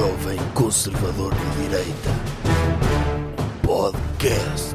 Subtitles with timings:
[0.00, 2.10] jovem conservador de direita.
[3.62, 4.74] Podcast.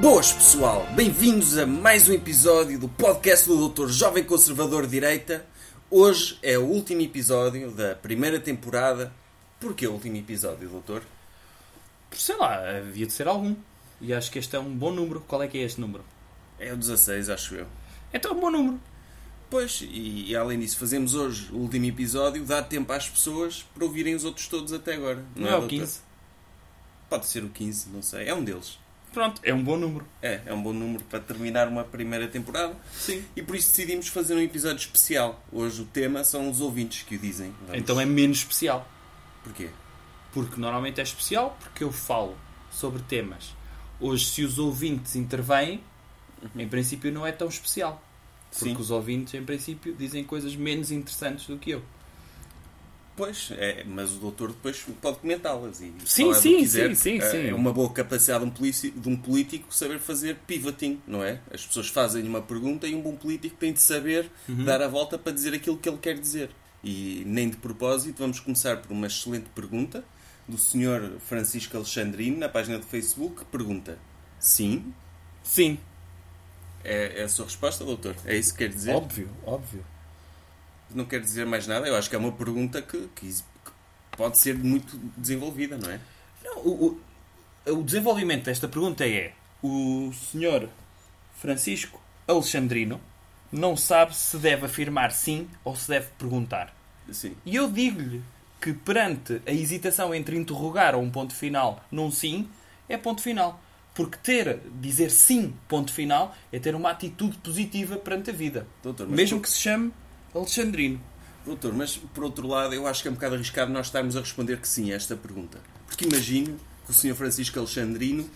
[0.00, 5.46] Boas pessoal, bem-vindos a mais um episódio do podcast do Doutor Jovem Conservador de Direita.
[5.88, 9.12] Hoje é o último episódio da primeira temporada.
[9.60, 11.04] Porquê o último episódio, doutor?
[12.10, 13.54] Sei lá, havia de ser algum.
[14.00, 15.20] E acho que este é um bom número.
[15.28, 16.04] Qual é que é este número?
[16.58, 17.68] É o 16, acho eu.
[18.12, 18.80] Então é um bom número.
[19.48, 23.84] Pois, e, e além disso, fazemos hoje o último episódio, dá tempo às pessoas para
[23.84, 25.24] ouvirem os outros todos até agora.
[25.36, 25.68] Não, é, o doutor?
[25.68, 26.00] 15.
[27.08, 28.28] Pode ser o 15, não sei.
[28.28, 28.78] É um deles.
[29.12, 30.04] Pronto, é um bom número.
[30.20, 32.74] É, é um bom número para terminar uma primeira temporada.
[32.92, 33.24] Sim.
[33.36, 35.42] E por isso decidimos fazer um episódio especial.
[35.52, 37.54] Hoje o tema são os ouvintes que o dizem.
[37.66, 38.86] Vamos- Então é menos especial.
[39.44, 39.70] Porquê?
[40.32, 42.36] Porque normalmente é especial porque eu falo
[42.70, 43.54] sobre temas.
[44.00, 45.80] Hoje, se os ouvintes intervêm,
[46.54, 48.02] em princípio não é tão especial.
[48.58, 48.80] Porque Sim.
[48.80, 51.82] os ouvintes, em princípio, dizem coisas menos interessantes do que eu.
[53.16, 56.94] Pois, é, mas o doutor depois pode comentá-las e Sim, sim, quiser.
[56.94, 57.48] sim, sim, É- sim.
[57.48, 61.40] É uma boa capacidade de um, políci- de um político saber fazer pivoting, não é?
[61.50, 64.64] As pessoas fazem uma pergunta e um bom político tem de saber Uhum.
[64.66, 66.50] dar a volta para dizer aquilo que ele quer dizer.
[66.84, 70.04] E nem de propósito, vamos começar por uma excelente pergunta
[70.46, 71.18] do Sr.
[71.20, 73.98] Francisco Alexandrino, na página do Facebook, que pergunta:
[74.38, 74.92] Sim?
[75.42, 75.78] Sim,
[76.86, 78.14] É, é a sua resposta, doutor?
[78.24, 78.94] É isso que quer dizer?
[78.94, 79.84] óbvio, óbvio.
[80.94, 81.88] Não quer dizer mais nada?
[81.88, 83.72] Eu acho que é uma pergunta que, que que
[84.16, 85.98] pode ser muito desenvolvida, não é?
[86.44, 87.00] Não, o,
[87.66, 90.68] o, o desenvolvimento desta pergunta é: o senhor
[91.36, 93.00] Francisco Alexandrino
[93.50, 96.72] não sabe se deve afirmar sim ou se deve perguntar.
[97.10, 97.36] Sim.
[97.44, 98.22] E eu digo-lhe
[98.60, 102.48] que perante a hesitação entre interrogar ou um ponto final num sim,
[102.88, 103.60] é ponto final.
[103.96, 108.66] Porque ter, dizer sim, ponto final, é ter uma atitude positiva perante a vida.
[108.82, 109.92] Doutor, Mesmo por- que se chame
[110.34, 111.00] Alexandrino.
[111.44, 114.20] Doutor, mas por outro lado, eu acho que é um bocado arriscado nós estarmos a
[114.20, 115.58] responder que sim a esta pergunta.
[115.86, 117.14] Porque imagino que o Sr.
[117.14, 118.28] Francisco Alexandrino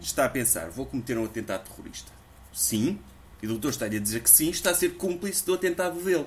[0.00, 2.12] está a pensar: vou cometer um atentado terrorista.
[2.52, 2.98] Sim.
[3.42, 6.26] E o doutor está-lhe a dizer que sim, está a ser cúmplice do atentado dele.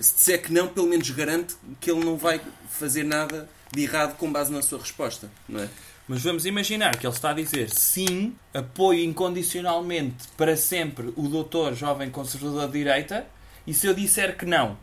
[0.00, 2.40] Se disser que não, pelo menos garante que ele não vai
[2.70, 5.68] fazer nada de errado com base na sua resposta, não é?
[6.06, 11.74] Mas vamos imaginar que ele está a dizer sim, apoio incondicionalmente para sempre o doutor
[11.74, 13.26] jovem conservador de direita,
[13.66, 14.76] e se eu disser que não,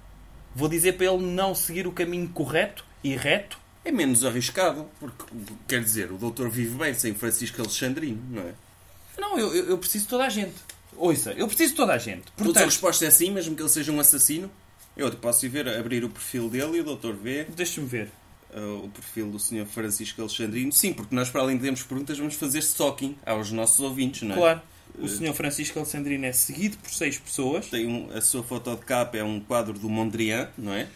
[0.56, 3.60] vou dizer para ele não seguir o caminho correto e reto?
[3.86, 5.26] É menos arriscado, porque,
[5.68, 8.54] quer dizer, o doutor vive bem sem Francisco Alexandrino, não é?
[9.20, 10.56] Não, eu, eu- preciso de toda a gente.
[10.96, 12.24] Ouça, eu preciso de toda a gente.
[12.36, 14.50] Portanto, a resposta é sim, mesmo que ele seja um assassino.
[14.98, 18.12] Eu posso ir ver, abrir o perfil dele e o doutor vê deixa-me ver.
[18.56, 19.66] Uh, o perfil do Sr.
[19.66, 20.72] Francisco Alexandrino.
[20.72, 24.36] Sim, porque nós, para além de termos perguntas, vamos fazer stalking aos nossos ouvintes, não
[24.36, 24.38] é?
[24.38, 24.62] Claro,
[25.00, 27.68] o senhor Francisco Alexandrino é seguido por seis pessoas.
[27.68, 30.88] Tem um- a sua foto de capa é um quadro do Mondrian, não é?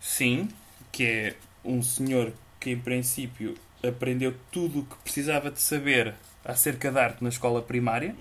[0.00, 0.48] Sim,
[0.90, 3.54] que é um senhor que em princípio
[3.86, 6.14] aprendeu tudo o que precisava de saber
[6.44, 8.14] acerca de arte na escola primária,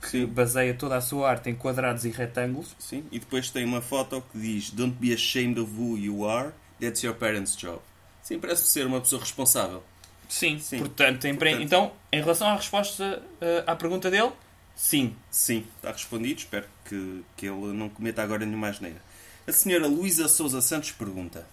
[0.00, 0.26] que Sim.
[0.26, 2.74] baseia toda a sua arte em quadrados e retângulos.
[2.78, 3.04] Sim.
[3.10, 7.02] E depois tem uma foto que diz Don't be ashamed of who you are, that's
[7.02, 7.80] your parents' job.
[8.22, 9.82] Sim, parece ser uma pessoa responsável.
[10.28, 10.78] Sim, Sim.
[10.80, 14.30] portanto, em, Portanto- então, em relação à resposta eh, à pergunta dele,
[14.76, 15.14] sim.
[15.30, 16.40] Sim, está respondido.
[16.40, 19.00] Espero que, que ele não cometa agora nenhuma asneira.
[19.46, 21.46] A senhora Luísa Souza Santos pergunta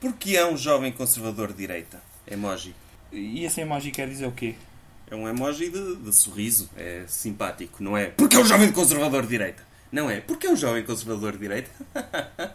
[0.00, 2.00] Por que é um jovem conservador de direita?
[2.30, 2.74] Emoji.
[3.10, 4.54] E esse emoji quer dizer o quê?
[5.10, 6.70] É um emoji de, de sorriso.
[6.76, 8.06] É simpático, não é?
[8.06, 9.64] Porque é um jovem conservador de direita.
[9.90, 10.20] Não é?
[10.20, 11.70] Porque é um jovem conservador de direita.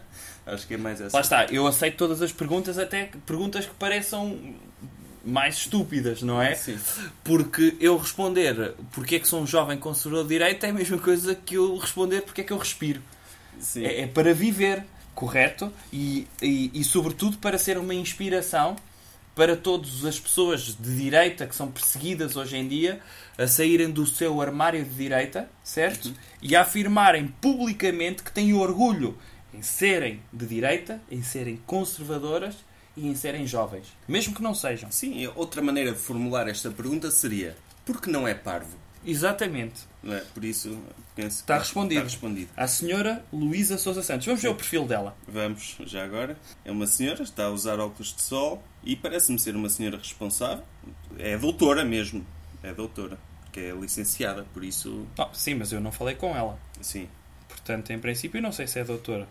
[0.46, 1.16] Acho que é mais essa.
[1.16, 4.38] Lá está, eu aceito todas as perguntas, até perguntas que pareçam
[5.24, 6.54] mais estúpidas, não é?
[6.54, 6.78] Sim.
[7.24, 10.98] Porque eu responder porque é que sou um jovem conservador de direita é a mesma
[10.98, 13.02] coisa que eu responder porque é que eu respiro.
[13.58, 13.84] Sim.
[13.84, 15.72] É, é para viver, correto?
[15.92, 18.76] E, e, e, sobretudo para ser uma inspiração
[19.34, 23.00] para todas as pessoas de direita que são perseguidas hoje em dia
[23.36, 26.14] a saírem do seu armário de direita, certo?
[26.40, 29.18] E a afirmarem publicamente que têm orgulho
[29.56, 32.56] em serem de direita, em serem conservadoras
[32.96, 33.86] e em serem jovens.
[34.06, 34.90] Mesmo que não sejam.
[34.90, 38.76] Sim, outra maneira de formular esta pergunta seria Por que não é parvo?
[39.04, 39.82] Exatamente.
[40.04, 40.18] É?
[40.34, 40.76] Por isso,
[41.14, 42.00] penso que Está respondido.
[42.00, 42.50] Está respondido.
[42.56, 44.26] À senhora Luísa Sousa Santos.
[44.26, 45.16] Vamos ver o perfil dela.
[45.28, 46.36] Vamos, já agora.
[46.64, 50.64] É uma senhora, está a usar óculos de sol e parece-me ser uma senhora responsável.
[51.18, 52.26] É doutora mesmo.
[52.62, 53.16] É doutora.
[53.42, 55.06] Porque é licenciada, por isso.
[55.16, 56.58] Ah, sim, mas eu não falei com ela.
[56.80, 57.08] Sim.
[57.66, 59.26] Portanto, em princípio, não sei se é doutora.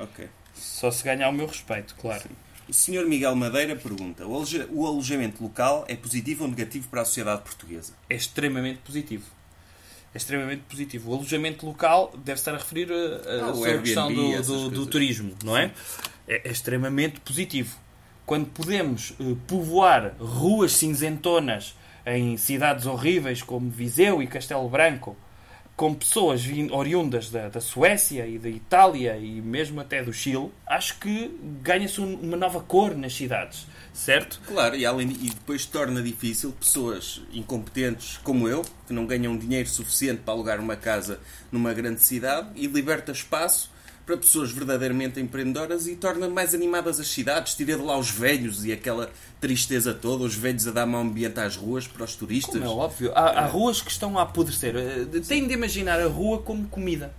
[0.00, 0.28] Ok.
[0.52, 2.24] Só se ganhar o meu respeito, claro.
[2.68, 3.06] O Sr.
[3.06, 7.42] Miguel Madeira pergunta: o aloja- o alojamento local é positivo ou negativo para a sociedade
[7.42, 7.92] portuguesa?
[8.10, 9.24] É extremamente positivo.
[10.12, 11.12] É extremamente positivo.
[11.12, 15.34] O alojamento local deve estar a referir a, a, Ah, questão do, do- do turismo,
[15.44, 15.70] não é?
[16.26, 16.48] é?
[16.48, 17.76] é extremamente positivo.
[18.26, 25.16] Quando podemos eh, povoar ruas cinzentonas em cidades horríveis como Viseu e Castelo Branco,
[25.78, 26.42] com pessoas
[26.72, 31.30] oriundas da, da Suécia e da Itália e mesmo até do Chile, acho que
[31.62, 33.64] ganha-se um- uma nova cor nas cidades,
[33.94, 34.40] certo?
[34.44, 39.68] Claro, e, além, e depois torna difícil pessoas incompetentes como eu, que não ganham dinheiro
[39.68, 41.20] suficiente para alugar uma casa
[41.52, 43.70] numa grande cidade, e liberta espaço
[44.08, 48.64] para pessoas verdadeiramente empreendedoras e torna mais animadas as cidades, tira de lá os velhos
[48.64, 52.54] e aquela tristeza toda, os velhos a dar mau ambiente às ruas para os turistas.
[52.54, 54.74] Como é óbvio, há, há ruas que estão a apodrecer.
[54.74, 57.12] Eh, Tem de imaginar a rua como comida.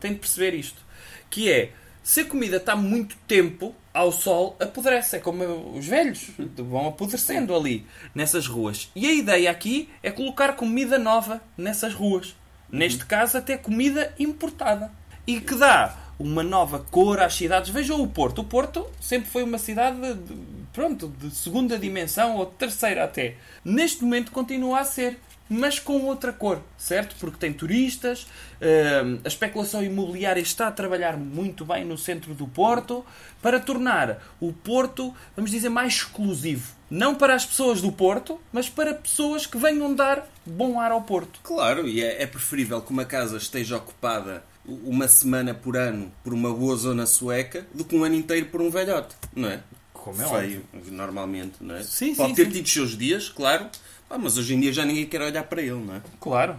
[0.00, 0.82] Tem de perceber isto.
[1.30, 1.70] Que é,
[2.02, 5.14] se a comida está muito tempo ao sol, apodrece.
[5.14, 5.44] É como
[5.78, 6.26] os velhos.
[6.56, 8.90] Vão apodrecendo ali, nessas ruas.
[8.96, 12.34] E a ideia aqui é colocar comida nova nessas ruas.
[12.68, 14.98] Neste caso, até comida importada.
[15.26, 17.70] E que dá uma nova cor às cidades.
[17.70, 18.42] Vejam o Porto.
[18.42, 20.34] O Porto sempre foi uma cidade de,
[20.72, 23.36] pronto, de segunda dimensão ou terceira até.
[23.64, 25.18] Neste momento continua a ser,
[25.48, 27.16] mas com outra cor, certo?
[27.18, 28.26] Porque tem turistas,
[28.60, 33.04] hum, a especulação imobiliária está a trabalhar muito bem no centro do Porto
[33.42, 36.72] para tornar o Porto, vamos dizer, mais exclusivo.
[36.90, 41.02] Não para as pessoas do Porto, mas para pessoas que venham dar bom ar ao
[41.02, 41.40] Porto.
[41.42, 46.32] Claro, e é, é preferível que uma casa esteja ocupada uma semana por ano por
[46.34, 49.60] uma boa zona sueca do que um ano inteiro por um velhote, não é?
[49.92, 51.82] Como é Feio, normalmente, não é?
[51.82, 52.50] Sim, Pode sim, ter sim.
[52.52, 53.68] tido os seus dias, claro,
[54.08, 56.02] pá, mas hoje em dia já ninguém quer olhar para ele, não é?
[56.18, 56.56] Claro.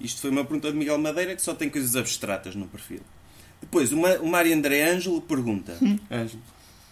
[0.00, 3.00] Isto foi uma pergunta de Miguel Madeira que só tem coisas abstratas no perfil.
[3.60, 5.76] Depois, o Mário André Ângelo pergunta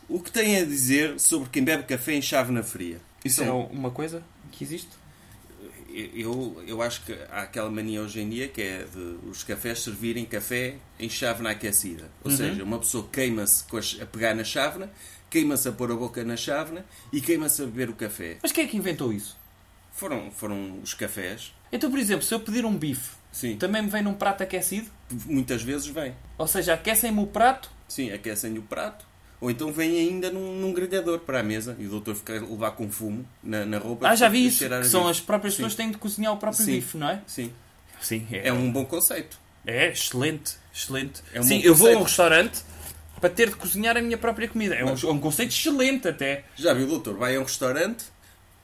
[0.08, 3.00] o que tem a dizer sobre quem bebe café em chávena fria?
[3.24, 4.22] Isso é Então, uma coisa
[4.52, 4.88] que existe?
[6.14, 9.81] Eu, eu acho que há aquela mania hoje em dia que é de os cafés
[9.82, 12.10] servirem café em chávena aquecida.
[12.25, 13.64] Ou seja, uma pessoa queima-se
[14.00, 14.90] a pegar na chávena,
[15.28, 18.38] queima-se a pôr a boca na chávena e queima-se a beber o café.
[18.42, 19.37] Mas quem é que inventou isso?
[19.92, 21.52] Foram, foram os cafés.
[21.72, 23.56] Então, por exemplo, se eu pedir um bife, Sim.
[23.56, 24.90] também me vem num prato aquecido?
[25.26, 26.14] Muitas vezes vem.
[26.38, 27.70] Ou seja, aquecem-me o prato?
[27.88, 29.09] Sim, aquecem o prato.
[29.40, 32.40] Ou então vem ainda num, num grelhador para a mesa e o doutor fica a
[32.40, 34.06] levar com fumo na, na roupa.
[34.08, 34.69] Ah, já vi isso.
[34.69, 35.10] Que são bife.
[35.12, 36.72] as próprias pessoas que têm de cozinhar o próprio Sim.
[36.72, 37.22] bife, não é?
[37.26, 37.50] Sim.
[38.02, 39.38] Sim, É um bom conceito.
[39.66, 41.22] É, excelente, excelente.
[41.34, 42.60] É um Sim, eu vou a um restaurante
[43.20, 44.75] para ter de cozinhar a minha própria comida.
[44.75, 46.44] É um, Mas- é um conceito excelente até.
[46.56, 47.16] Já viu, doutor?
[47.16, 48.04] Vai a um restaurante,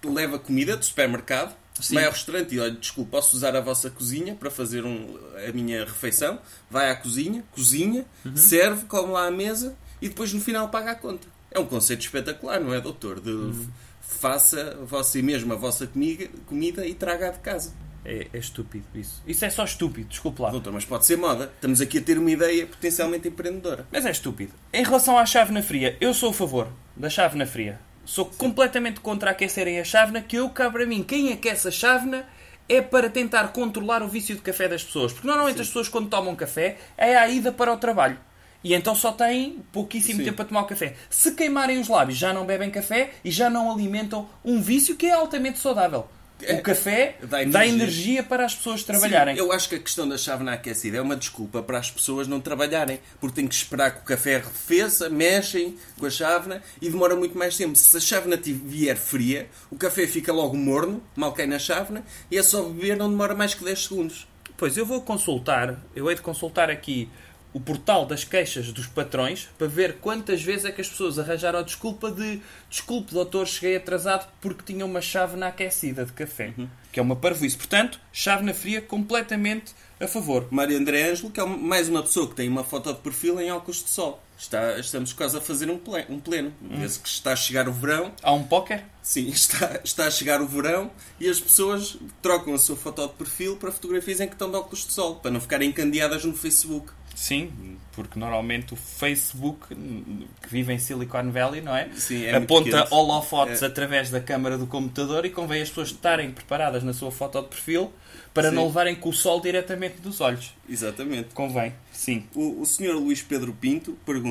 [0.04, 1.94] leva comida do supermercado, Sim.
[1.96, 5.52] vai ao restaurante e olha, desculpe, posso usar a vossa cozinha para fazer um- a
[5.52, 6.38] minha refeição?
[6.70, 8.36] Vai à cozinha, cozinha, Uhum.
[8.36, 11.26] serve, come lá à mesa e depois no final paga a conta.
[11.50, 13.20] É um conceito espetacular, não é, doutor?
[13.20, 13.66] De Uhum.
[14.00, 17.72] faça você mesmo a vossa comiga- comida e traga-a de casa.
[18.04, 19.20] É, é estúpido isso.
[19.26, 20.50] Isso é só estúpido, desculpe lá.
[20.50, 21.50] Doutor, mas pode ser moda.
[21.56, 23.84] Estamos aqui a ter uma ideia potencialmente empreendedora.
[23.90, 24.52] Mas é estúpido.
[24.72, 27.80] Em relação à chávena fria, eu sou a favor da chávena fria.
[28.04, 32.24] Sou completamente contra aquecerem a chávena, que eu cá para mim, quem aquece a chávena
[32.68, 35.12] é para tentar controlar o vício de café das pessoas.
[35.12, 38.18] Porque normalmente as pessoas quando tomam café é a ida para o trabalho.
[38.66, 40.24] E então só têm pouquíssimo Sim.
[40.24, 40.96] tempo para tomar o café.
[41.08, 45.06] Se queimarem os lábios, já não bebem café e já não alimentam um vício que
[45.06, 46.08] é altamente saudável.
[46.42, 47.84] É, o café dá dá energia.
[47.84, 49.36] energia, para as pessoas trabalharem.
[49.36, 52.26] Sim, eu acho que a questão da chávena aquecida é uma desculpa para as pessoas
[52.26, 56.90] não trabalharem, porque têm que esperar que o café arrefeça, mexem com a chávena e
[56.90, 57.78] demora muito mais tempo.
[57.78, 62.36] Se a chávena vier fria, o café fica logo morno, mal cai na chávena, e
[62.36, 64.26] é só beber, não demora mais que 10 segundos.
[64.56, 67.08] Pois, eu vou consultar, eu hei de consultar aqui
[67.56, 71.60] o portal das queixas dos patrões para ver quantas vezes é que as pessoas arranjaram
[71.60, 76.52] a desculpa de desculpe, doutor, cheguei atrasado porque tinha uma chávena aquecida de café.
[76.92, 77.56] Que é uma parvoíce.
[77.56, 80.46] Portanto, chávena fria completamente a favor.
[80.50, 83.50] Mário André Ângelo, que é mais uma pessoa que tem uma foto de perfil em
[83.50, 84.22] óculos de sol.
[84.38, 86.06] Está, estamos quase a fazer um pleno.
[86.10, 86.52] Um pleno.
[86.60, 88.84] Vê-se que está a chegar o verão Há um póquer?
[89.02, 93.14] Sim, está, está a chegar o verão e as pessoas trocam a sua foto de
[93.14, 96.34] perfil para fotografias em que estão de óculos de sol, para não ficarem encandeadas no
[96.34, 96.92] Facebook.
[97.14, 101.88] Sim, porque normalmente o Facebook, que vive em Silicon Valley, não é?
[101.94, 103.66] Sim, é Aponta holofotes É.
[103.66, 107.48] através da câmara do computador e convém as pessoas estarem preparadas na sua foto de
[107.48, 107.90] perfil
[108.34, 108.56] para Sim.
[108.56, 110.52] não levarem com o sol diretamente dos olhos.
[110.68, 111.28] Exatamente.
[111.32, 112.24] Convém, sim.
[112.34, 114.25] O, o senhor Luís Pedro Pinto pergunta: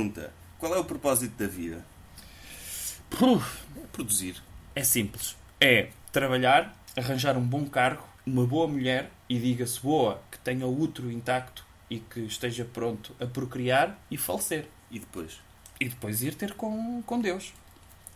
[0.58, 1.86] qual é o propósito da vida?
[3.78, 4.42] É produzir.
[4.75, 5.36] É simples.
[5.60, 10.82] É trabalhar, arranjar um bom cargo, uma boa mulher e diga-se boa, que tenha o
[10.82, 14.68] útero intacto e que esteja pronto a procriar e falecer.
[14.92, 15.40] E depois?
[15.80, 17.54] E depois ir ter com, com Deus.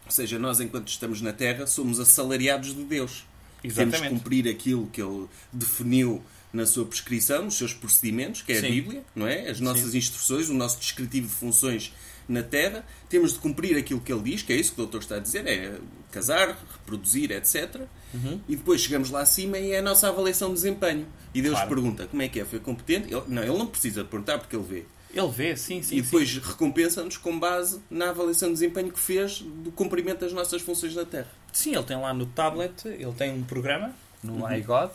[0.06, 3.26] Ou seja, nós, enquanto estamos na Terra, somos assalariados de Deus.
[3.62, 4.02] Temos Exatamente.
[4.02, 8.68] que cumprir aquilo que Ele definiu na sua prescrição, nos seus procedimentos, que é Sim.
[8.68, 9.50] a Bíblia, não é?
[9.50, 11.94] As nossas instruções, o nosso descritivo de funções
[12.28, 12.86] na Terra.
[13.08, 15.20] Temos de cumprir aquilo que ele diz, que é isso que o doutor está a
[15.20, 15.78] dizer, é
[16.12, 17.82] casar, reproduzir, etc.
[18.14, 18.40] Uhum.
[18.48, 21.06] E depois chegamos lá acima e é a nossa avaliação de desempenho.
[21.34, 21.70] E Deus Claro.
[21.70, 23.14] pergunta como é que é, foi competente?
[23.14, 24.86] Ele, não, ele não precisa perguntar porque ele vê.
[25.12, 25.96] Ele vê, sim, sim.
[25.96, 26.02] e sim.
[26.04, 30.96] depois recompensa-nos com base na avaliação de desempenho que fez do cumprimento das nossas funções
[30.96, 31.28] na Terra.
[31.52, 33.92] Sim, ele tem lá no tablet, ele tem um programa
[34.24, 34.52] no Uhum.
[34.54, 34.92] iGod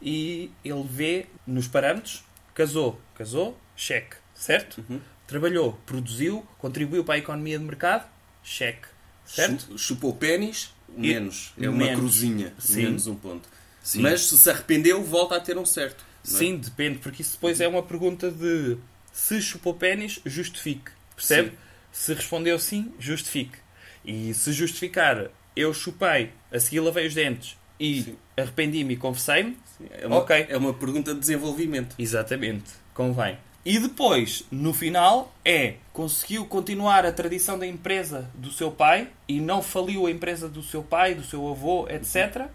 [0.00, 2.24] e ele vê nos parâmetros,
[2.54, 4.84] casou, casou, cheque, certo?
[4.88, 5.00] Uhum.
[5.26, 8.08] Trabalhou, produziu, contribuiu para a economia de mercado,
[8.42, 8.88] cheque,
[9.26, 9.66] certo?
[9.72, 11.52] Chu- Chupou pênis, E- menos.
[11.60, 11.98] É uma menos.
[12.00, 12.82] cruzinha, Sim.
[12.84, 13.48] menos um ponto.
[13.82, 14.00] Sim.
[14.00, 16.04] Mas se se arrependeu, volta a ter um certo.
[16.24, 16.28] é?
[16.28, 18.76] Sim, depende, porque isso depois é uma pergunta de
[19.12, 20.90] se chupou pênis, justifique.
[21.16, 21.50] Percebe?
[21.50, 21.56] Sim.
[21.92, 23.56] Se respondeu sim, justifique.
[24.04, 29.56] E se justificar, eu chupei, a seguir lavei os dentes e arrependi-me e confessei-me,
[29.90, 30.46] É uma, Ok.
[30.48, 31.94] é uma pergunta de desenvolvimento.
[31.98, 33.38] Exatamente, convém.
[33.64, 39.40] E depois, no final, é conseguiu continuar a tradição da empresa do seu pai e
[39.40, 42.46] não faliu a empresa do seu pai, do seu avô, etc.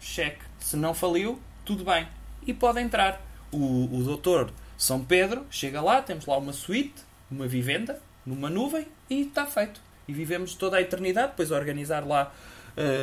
[0.00, 0.40] Cheque.
[0.58, 2.08] Se não faliu, tudo bem.
[2.46, 3.24] E pode entrar.
[3.52, 8.86] O, o doutor São Pedro chega lá, temos lá uma suíte, uma vivenda, numa nuvem
[9.08, 9.80] e está feito.
[10.08, 12.32] E vivemos toda a eternidade, depois organizar lá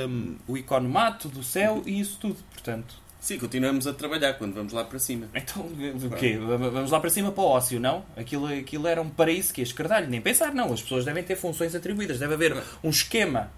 [0.09, 2.37] hum, o economato do céu e isso tudo.
[2.51, 5.29] Portanto, Sim, continuamos a trabalhar quando vamos lá para cima.
[5.33, 6.37] então, o quê?
[6.37, 8.03] Vamos lá para cima para o ócio, não?
[8.17, 10.09] Aquilo, aquilo era um paraíso que é escardalho.
[10.09, 10.73] Nem pensar, não.
[10.73, 12.19] As pessoas devem ter funções atribuídas.
[12.19, 13.49] Deve haver um esquema,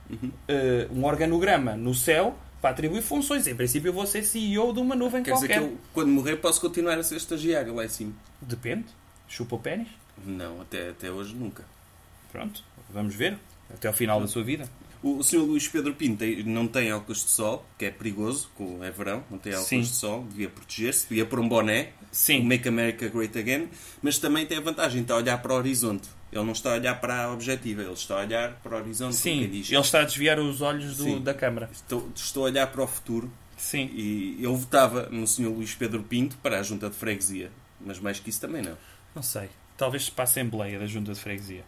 [0.48, 3.48] eh, um organograma no céu para atribuir funções.
[3.48, 5.68] Em princípio, eu vou ser CEO de uma nuvem Quer dizer qualquer.
[5.68, 8.14] que eu, quando morrer, posso continuar a ser estagiário lá em cima?
[8.40, 8.86] Depende.
[9.28, 9.88] Chupa o pênis.
[10.24, 11.64] Não, até, até hoje nunca.
[12.32, 12.64] Pronto.
[12.92, 13.36] Vamos ver.
[13.74, 14.70] Até ao final da sua vida.
[15.04, 15.38] O, o Sr.
[15.40, 19.24] Luís Pedro Pinto tem- não tem óculos de sol, que é perigoso, com é verão,
[19.30, 19.82] não tem óculos Sim.
[19.82, 22.44] de sol, devia proteger-se, devia pôr um boné, Sim.
[22.44, 23.68] Make America Great Again,
[24.02, 26.08] mas também tem a vantagem de olhar para o horizonte.
[26.32, 29.16] Ele não está a olhar para a objetiva, ele está a olhar para o horizonte.
[29.16, 29.48] Sim.
[29.48, 31.70] diz, Ele está a desviar os olhos do- da câmara.
[31.72, 33.90] estou, estou a olhar para o futuro Sim.
[33.94, 35.48] e eu votava no Sr.
[35.50, 38.78] Luís Pedro Pinto para a Junta de Freguesia, mas mais que isso também não.
[39.16, 39.50] Não sei.
[39.78, 41.64] Talvez para a Assembleia da Junta de Freguesia.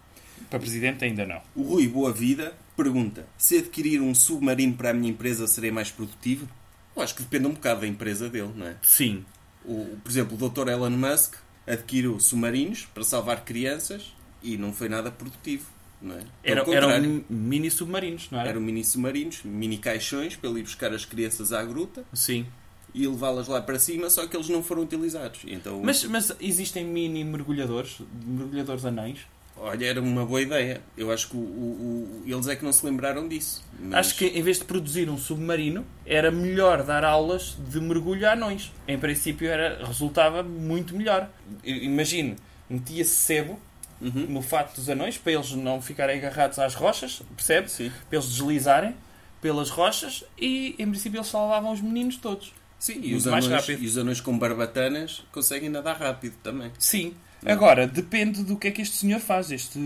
[0.50, 1.42] Para Presidente ainda não.
[1.56, 5.92] O Rui Boa Vida pergunta: se adquirir um submarino para a minha empresa serei mais
[5.92, 6.48] produtivo?
[6.96, 8.76] Eu acho que depende um bocado da empresa dele, não é?
[8.82, 9.26] Sim.
[9.66, 10.70] O, por exemplo, o Dr.
[10.70, 11.36] Elon Musk
[11.68, 15.66] adquiriu submarinos para salvar crianças e não foi nada produtivo,
[16.02, 16.22] não é?
[16.44, 18.50] Era, eram mini submarinos, não era?
[18.50, 22.46] eram mini submarinos, mini caixões para ele ir buscar as crianças à gruta Sim.
[22.94, 25.42] e levá-las lá para cima, só que eles não foram utilizados.
[25.46, 29.20] Então, Mas, mas existem mini mergulhadores, mergulhadores anões?
[29.60, 30.82] Olha, era uma boa ideia.
[30.98, 33.64] Eu acho que o- o- o- eles é que não se lembraram disso.
[33.80, 38.28] Mas- Acho que em vez de produzir um submarino, era melhor dar aulas de mergulho
[38.28, 38.72] a anões.
[38.88, 41.30] Em princípio era, resultava muito melhor.
[41.64, 42.36] Imagine,
[42.70, 43.60] metia-se sebo
[44.02, 44.28] Uhum.
[44.30, 47.70] no fato dos anões para eles não ficarem agarrados às rochas, percebe?
[47.70, 47.92] Sim.
[48.10, 48.96] Para eles deslizarem
[49.42, 52.54] pelas rochas e em princípio eles salvavam os meninos todos.
[52.80, 56.72] Sim, e os, anões, e os anões com barbatanas conseguem nadar rápido também.
[56.78, 57.16] Sim.
[57.46, 59.52] Agora, depende do que é que este senhor faz.
[59.52, 59.80] Este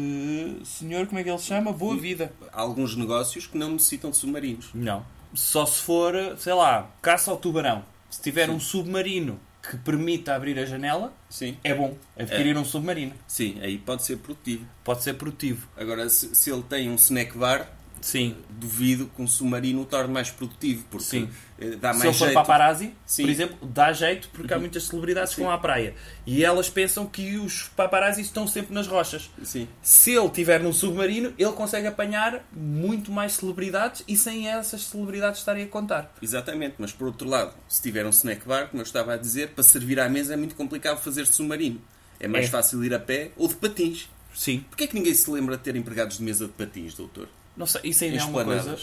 [0.63, 1.71] senhor, como é que ele se chama?
[1.71, 2.31] Boa vida.
[2.51, 4.69] Há alguns negócios que não necessitam de submarinos.
[4.73, 5.05] Não.
[5.33, 7.83] Só se for, sei lá, caça ao tubarão.
[8.09, 13.13] Se tiver um submarino que permita abrir a janela, Sim, é bom adquirir um submarino.
[13.27, 14.65] sim, aí pode ser produtivo.
[14.83, 15.67] Pode ser produtivo.
[15.77, 17.69] Agora, se, se ele tem um snack bar,
[18.01, 18.35] Sim.
[18.49, 21.29] duvido que um submarino o torne mais produtivo, porque Sim.
[21.59, 22.33] eh, dá Se mais ele for jeito.
[22.33, 23.23] paparazzi, Sim.
[23.23, 25.95] por exemplo, dá jeito porque há muitas celebridades que vão à praia.
[26.25, 29.29] E elas pensam que os paparazzi estão sempre nas rochas.
[29.43, 34.83] Sim, Se ele estiver num submarino, ele consegue apanhar muito mais celebridades e sem essas
[34.83, 36.13] celebridades estarem a contar.
[36.21, 36.75] exatamente.
[36.79, 39.63] Mas por outro lado, se tiver um snack bar, como eu estava a dizer, para
[39.63, 41.81] servir à mesa é muito complicado fazer submarino.
[42.19, 42.49] É mais É.
[42.49, 44.09] fácil ir a pé ou de patins.
[44.33, 44.63] Sim.
[44.69, 47.27] Porquê é que ninguém se lembra de ter empregados de mesa de patins, doutor?
[47.55, 48.77] Não sei, isso ainda Em é uma coisa.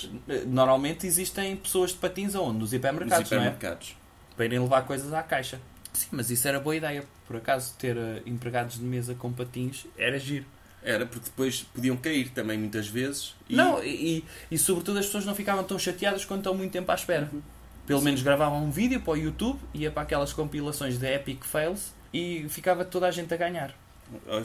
[0.47, 2.53] Normalmente existem pessoas de patins aonde?
[2.55, 3.41] Nos Nos hipermercados, não é?
[3.41, 3.97] hipermercados.
[4.37, 5.61] Para irem levar coisas à caixa.
[5.93, 7.05] Sim, mas isso era boa ideia.
[7.27, 10.45] Por acaso, ter eh, empregados de mesa com patins era giro.
[10.83, 13.35] Era porque depois podiam cair também muitas vezes.
[13.49, 16.71] E- Não, e, e, e sobretudo as pessoas não ficavam tão chateadas quando estão muito
[16.71, 17.29] tempo à espera.
[17.87, 21.93] Pelo menos gravavam um vídeo para o YouTube, ia para aquelas compilações de Epic Fails
[22.13, 23.75] e ficava toda a gente a ganhar.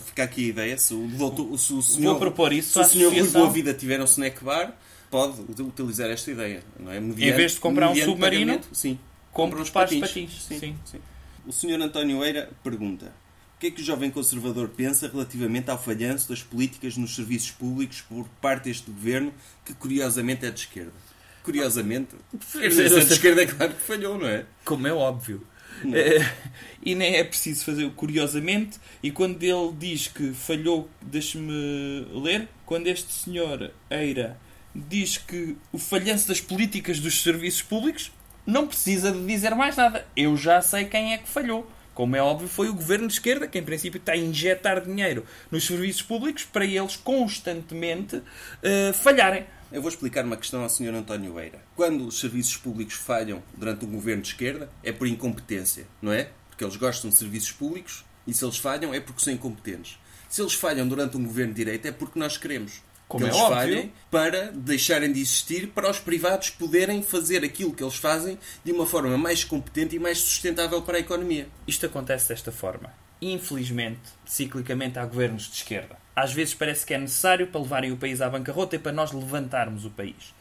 [0.06, 2.84] Fica aqui a ideia, se o, doutor, se o senhor, Vou propor isso se o
[2.84, 3.28] senhor Rui.
[3.30, 4.76] Boa Vida tiver um snack bar,
[5.10, 6.64] pode utilizar esta ideia.
[6.80, 7.00] Não é?
[7.00, 9.00] Mediante- Em vez de comprar um submarino, sim.
[9.32, 10.44] Compre uns pares de patins.
[10.44, 10.76] Sim.
[10.86, 11.00] Sim.
[11.46, 13.14] O senhor António Eira pergunta
[13.56, 17.52] o que é que o jovem conservador pensa relativamente ao falhanço das políticas nos serviços
[17.52, 19.34] públicos por parte deste governo,
[19.66, 20.92] que curiosamente é de esquerda.
[21.44, 22.10] Curiosamente,
[22.42, 24.46] se é de esquerda é claro que falhou, não é?
[24.66, 25.46] Como é óbvio.
[25.94, 26.26] Eh,
[26.82, 28.80] e nem é preciso fazer curiosamente.
[29.02, 34.38] E quando ele diz que falhou, deixe-me ler, quando este senhor Eira
[34.76, 38.12] diz que o falhanço das políticas dos serviços públicos
[38.46, 40.06] não precisa de dizer mais nada.
[40.16, 41.70] Eu já sei quem é que falhou.
[41.94, 45.26] Como é óbvio, foi o governo de esquerda que, em princípio, está a injetar dinheiro
[45.52, 49.46] nos serviços públicos para eles constantemente uh, falharem.
[49.74, 50.94] Eu vou explicar uma questão ao Sr.
[50.94, 51.60] António Eira.
[51.76, 56.30] Quando os serviços públicos falham durante um governo de esquerda, é por incompetência, não é?
[56.48, 59.98] Porque eles gostam de serviços públicos e se eles falham é porque são incompetentes.
[60.30, 62.84] Se eles falham durante um governo de direita é porque nós queremos.
[63.08, 63.58] Como que é eles óbvio.
[63.58, 68.72] falhem para deixarem de existir para os privados poderem fazer aquilo que eles fazem de
[68.72, 71.50] uma forma mais competente e mais sustentável para a economia.
[71.68, 72.94] Isto acontece desta forma.
[73.20, 76.03] Infelizmente, ciclicamente, há governos de esquerda.
[76.16, 79.12] Às vezes parece que é necessário para levarem o país à bancarrota e para nós
[79.12, 80.34] levantarmos o país.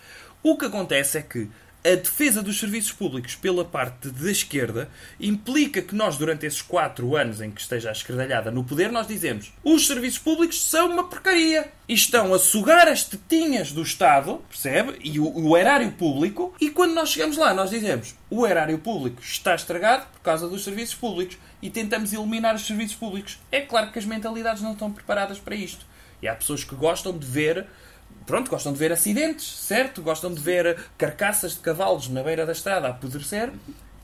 [0.43, 1.49] O que acontece é que
[1.85, 7.17] a defesa dos serviços públicos pela parte da esquerda implica que nós, durante esses quatro
[7.17, 11.09] anos em que esteja a esquerdalhada no poder, nós dizemos os serviços públicos são uma
[11.09, 14.97] porcaria e estão a sugar as tetinhas do Estado, percebe?
[15.03, 16.55] E o, o erário público.
[16.61, 20.63] E quando nós chegamos lá, nós dizemos o erário público está estragado por causa dos
[20.63, 23.39] serviços públicos e tentamos eliminar os serviços públicos.
[23.51, 25.85] É claro que as mentalidades não estão preparadas para isto.
[26.23, 27.67] E há pessoas que gostam de ver
[28.27, 30.03] pronto, gostam de ver acidentes, certo?
[30.03, 33.53] Gostam de ver carcaças de cavalos na beira da estrada a apodrecer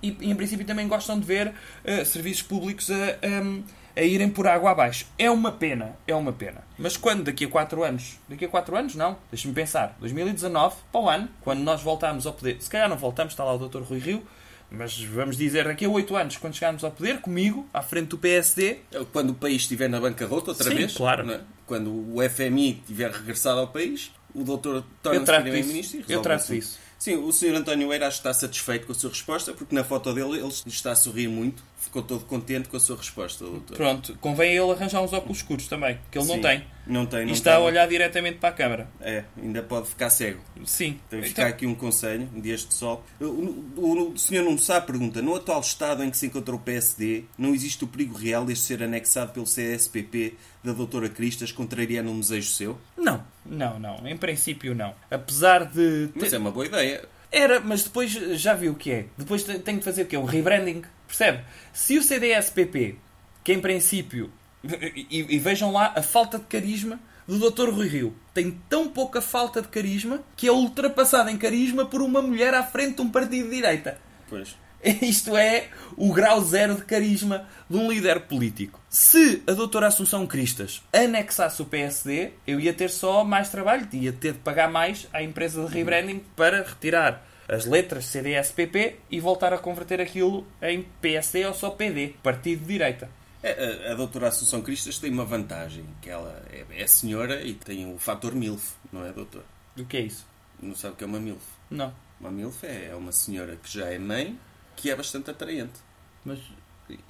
[0.02, 3.62] e, em princípio, também gostam de ver uh, serviços públicos a, um,
[3.96, 5.06] a irem por água abaixo.
[5.18, 6.62] É uma pena, é uma pena.
[6.78, 11.00] Mas quando, daqui a 4 anos, daqui a 4 anos, não, deixa-me pensar, 2019, para
[11.00, 13.82] o ano, quando nós voltarmos ao poder, se calhar não voltamos, está lá o Dr.
[13.82, 14.22] Rui Rio,
[14.70, 18.18] mas vamos dizer daqui a 8 anos, quando chegarmos ao poder, comigo, à frente do
[18.18, 18.78] PSD.
[19.12, 21.24] Quando o país estiver na bancarrota outra Sim, vez, claro.
[21.26, 21.40] não é?
[21.68, 26.12] quando o FMI tiver regressado ao país, o doutor torna-se primeiro-ministro e isso.
[26.12, 26.58] Eu resolve trato o assunto.
[26.58, 26.78] isso.
[26.98, 27.54] Sim, o Sr.
[27.54, 30.96] António Eira está satisfeito com a sua resposta, porque na foto dele ele está a
[30.96, 33.76] sorrir muito, ficou todo contente com a sua resposta, doutor.
[33.76, 36.40] Pronto, convém ele arranjar uns óculos escuros também, que ele não Sim.
[36.40, 36.66] tem.
[36.88, 37.66] Não tem, não E está a tem.
[37.66, 38.88] olhar diretamente para a câmara.
[39.00, 40.40] É, ainda pode ficar cego.
[40.64, 40.98] Sim.
[41.10, 43.04] Tem que Então- ficar aqui um conselho, em dias de sol.
[43.20, 46.58] O, o- o senhor não sabe, pergunta, no atual estado em que se encontra o
[46.58, 52.10] PSD, não existe o perigo real deste ser anexado pelo CSPP da doutora Cristas, contrariando
[52.10, 52.78] um desejo seu?
[52.96, 54.08] Não, não, não.
[54.08, 54.94] Em princípio, não.
[55.10, 56.08] Apesar de.
[56.14, 57.04] Mas é uma boa ideia.
[57.30, 59.04] Era, mas depois já viu o que é.
[59.18, 60.16] Depois te- tem que fazer o quê?
[60.16, 60.82] Um rebranding.
[61.06, 61.42] Percebe?
[61.74, 62.96] Se o CDS-PP,
[63.44, 64.32] que em princípio.
[64.64, 67.68] E, e vejam lá a falta de carisma do Dr.
[67.70, 68.14] Rui Rio.
[68.32, 72.62] Tem tão pouca falta de carisma que é ultrapassado em carisma por uma mulher à
[72.62, 73.98] frente de um partido de direita.
[74.28, 74.56] Pois.
[75.02, 78.80] Isto é o grau zero de carisma de um líder político.
[78.88, 84.12] Se a doutora Assunção Cristas anexasse o PSD, eu ia ter só mais trabalho, ia
[84.12, 89.52] ter de pagar mais à empresa de rebranding para retirar as letras CDS-PP e voltar
[89.52, 93.17] a converter aquilo em PSD ou só PD, partido de direita.
[93.42, 97.54] É, A, a doutora Assunção Cristas tem uma vantagem, que ela é, é senhora e
[97.54, 99.44] tem o fator MILF, não é, doutor?
[99.76, 100.26] O que é isso?
[100.60, 101.42] Não sabe o que é uma MILF?
[101.70, 101.94] Não.
[102.20, 104.38] Uma MILF é uma senhora que já é mãe,
[104.74, 105.78] que é bastante atraente.
[106.24, 106.40] Mas,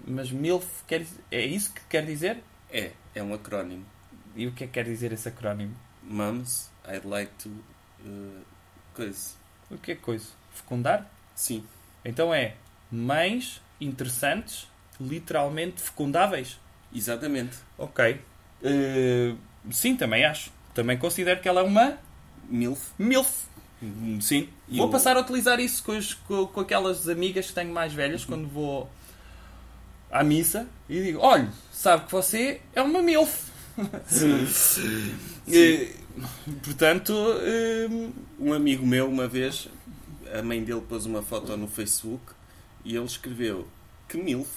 [0.07, 2.43] mas MILF quer, é isso que quer dizer?
[2.71, 3.85] É, é um acrónimo.
[4.37, 5.75] E o que é que quer dizer esse acrónimo?
[6.03, 7.49] Mums, I'd like to...
[7.49, 8.45] uh,
[8.95, 9.31] coisa.
[9.71, 10.27] O que é coisa?
[10.53, 11.11] Fecundar?
[11.35, 11.65] Sim.
[12.05, 12.55] Então é
[12.91, 14.69] mães interessantes,
[15.01, 16.59] literalmente fecundáveis.
[16.95, 17.57] Exatamente.
[17.77, 18.21] Ok.
[18.63, 19.35] Eh,
[19.71, 20.51] sim, também acho.
[20.75, 21.99] Também considero que ela é uma
[22.49, 22.81] MILF.
[22.99, 23.31] MILF.
[24.21, 24.49] Sim.
[24.69, 27.93] Vou o- passar a utilizar isso com, as- com- com aquelas amigas que tenho mais
[27.93, 28.89] velhas quando vou
[30.11, 33.49] à missa e digo: olha, sabe que você é uma MILF.
[35.51, 35.93] Eh,
[36.63, 37.89] portanto, eh,
[38.39, 39.69] Um amigo meu, uma vez,
[40.33, 42.23] a mãe dele pôs uma foto no Facebook
[42.85, 43.67] e ele escreveu
[44.09, 44.49] que MILF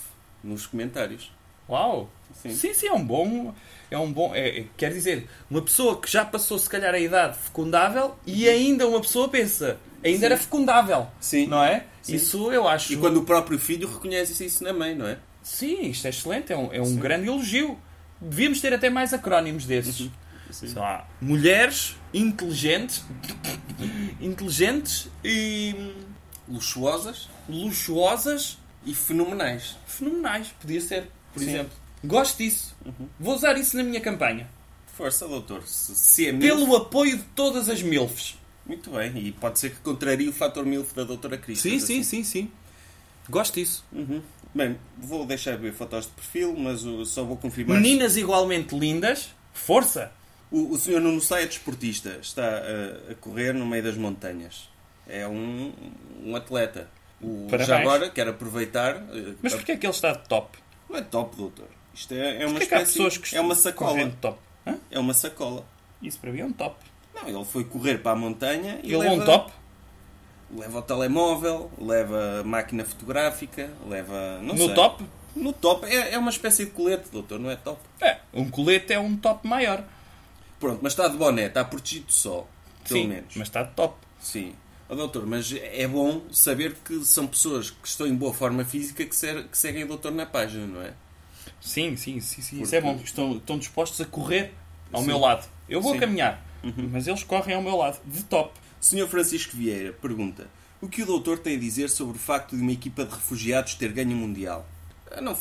[0.44, 1.32] nos comentários.
[1.70, 2.10] Uau!
[2.34, 2.50] Sim.
[2.52, 3.54] Sim, sim, é um bom.
[3.90, 4.34] É um bom.
[4.34, 8.48] É, é- quer dizer, uma pessoa que já passou, se calhar, a idade fecundável e
[8.48, 10.26] ainda uma pessoa pensa, ainda Sim.
[10.26, 11.08] era fecundável.
[11.20, 11.48] Sim.
[11.48, 11.86] Não é?
[12.02, 12.16] Sim.
[12.16, 12.94] Isso eu acho.
[12.94, 15.18] E quando o próprio filho reconhece isso na mãe, não é?
[15.44, 17.78] Sim, isto é excelente, é um, é um grande elogio.
[18.20, 19.96] Devíamos ter até mais acrónimos desses.
[19.96, 20.12] Sim.
[20.52, 23.04] Sei lá, mulheres inteligentes,
[24.20, 25.94] inteligentes e
[26.48, 29.78] Luxuosas luxuosas e fenomenais.
[29.86, 30.48] fenomenais.
[30.60, 31.50] Podia ser, por Sim.
[31.50, 31.74] exemplo.
[32.04, 32.76] Gosto disso.
[33.20, 34.50] Vou usar isso na minha campanha.
[34.96, 35.64] Força, doutor.
[35.68, 38.38] Se, se é MILF, Pelo apoio de todas as MILFs.
[38.66, 39.18] muito bem.
[39.18, 41.72] E pode ser que contrarie o fator MILF da doutora Cristas.
[41.84, 42.04] assim.
[42.04, 42.52] sim, sim.
[43.30, 43.86] Gosto disso.
[43.92, 44.22] Uhum.
[44.54, 47.80] Bem, vou deixar ver fotos de perfil, mas só vou confirmar.
[47.80, 49.30] Meninas igualmente lindas.
[49.54, 50.12] Força!
[50.52, 54.68] O, o senhor Nuno Saia é desportista, está a, a correr no meio das montanhas.
[55.08, 55.72] É um,
[56.24, 56.90] um atleta.
[57.22, 57.68] O, Parabéns.
[57.68, 58.96] já agora, quero aproveitar.
[58.96, 60.58] eh, Mas porquê é que ele está de top?
[60.90, 61.68] Não é top, doutor.
[61.94, 63.20] Isto é, é uma Porquê espécie.
[63.22, 64.12] que é uma sacola.
[64.22, 64.40] top?
[64.66, 64.78] Hã?
[64.90, 65.66] É uma sacola.
[66.02, 66.76] Isso para mim é um top.
[67.14, 69.52] Não, ele foi correr para a montanha e Ele leva, é um top?
[70.56, 74.40] leva o telemóvel, leva a máquina fotográfica, leva.
[74.42, 74.74] Não No sei.
[74.74, 75.06] top?
[75.36, 75.86] No top.
[75.86, 77.80] É, é uma espécie de colete, doutor, não é top.
[78.02, 79.84] É, um colete é um top maior.
[80.60, 82.48] Pronto, mas está de boné, está protegido de sol.
[82.88, 83.36] Pelo Sim, menos.
[83.36, 83.96] mas está de top.
[84.20, 84.54] Sim.
[84.92, 89.06] Ó, doutor, mas é bom saber que são pessoas que estão em boa forma física
[89.06, 90.94] que, ser- que seguem o doutor na página, não é?
[91.62, 92.56] Sim, sim, sim, sim.
[92.62, 93.00] Isso Porque- é bom.
[93.02, 94.54] Estão, estão dispostos a correr
[94.92, 95.08] ao Sim.
[95.08, 95.48] meu lado.
[95.70, 96.00] Eu vou Sim.
[96.00, 96.90] caminhar, Uhum.
[96.92, 98.52] mas eles correm ao meu lado, de top.
[98.82, 100.50] Senhor Francisco Vieira pergunta:
[100.82, 103.76] O que o doutor tem a dizer sobre o facto de uma equipa de refugiados
[103.76, 104.68] ter ganho Mundial?
[105.10, 105.38] Ah, Não,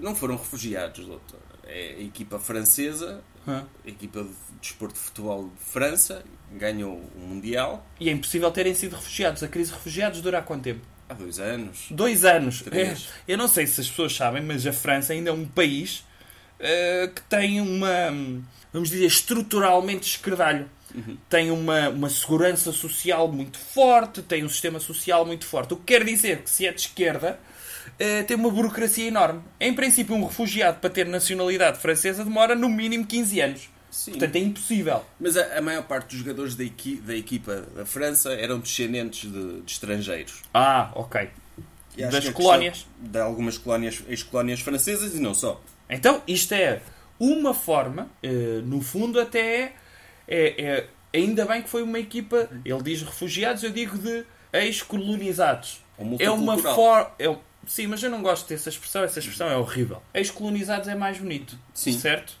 [0.00, 1.40] não foram refugiados, doutor.
[1.64, 4.30] É a equipa francesa, A equipa de
[4.60, 9.42] desporto de futebol de França, ganhou o Mundial E é impossível terem sido refugiados.
[9.42, 10.94] A crise de refugiados dura há quanto tempo?
[11.08, 11.86] há dois anos.
[11.90, 12.62] Dois anos.
[12.62, 13.08] Três.
[13.28, 16.04] É, eu não sei se as pessoas sabem, mas a França ainda é um país
[16.58, 18.10] eh, que tem uma,
[18.72, 20.68] vamos dizer, estruturalmente esquerdalho.
[21.28, 25.74] Tem uma, uma segurança social muito forte, tem um sistema social muito forte.
[25.74, 27.38] O que quer dizer que se é de esquerda,
[27.98, 29.40] eh, tem uma burocracia enorme.
[29.60, 33.68] Em princípio, um refugiado para ter nacionalidade francesa demora no mínimo 15 anos.
[33.90, 34.12] Sim.
[34.12, 35.04] Portanto, é impossível.
[35.20, 39.30] Mas a, a maior parte dos jogadores da, equi- da equipa da França eram descendentes
[39.30, 40.42] de, de estrangeiros.
[40.52, 41.28] Ah, ok.
[41.96, 42.86] Das a colónias.
[42.98, 45.62] De algumas colónias, ex-colónias francesas e não só.
[45.88, 46.80] Então, isto é
[47.20, 49.72] uma forma, eh, no fundo, até é,
[50.26, 55.80] é- é- Ainda bem que foi uma equipa, ele diz refugiados, eu digo de ex-colonizados.
[56.18, 57.12] É uma forma.
[57.66, 60.02] Sim, mas eu não gosto dessa expressão, essa expressão é horrível.
[60.12, 61.58] Ex-colonizados é mais bonito.
[61.72, 61.98] Sim.
[61.98, 62.32] Certo?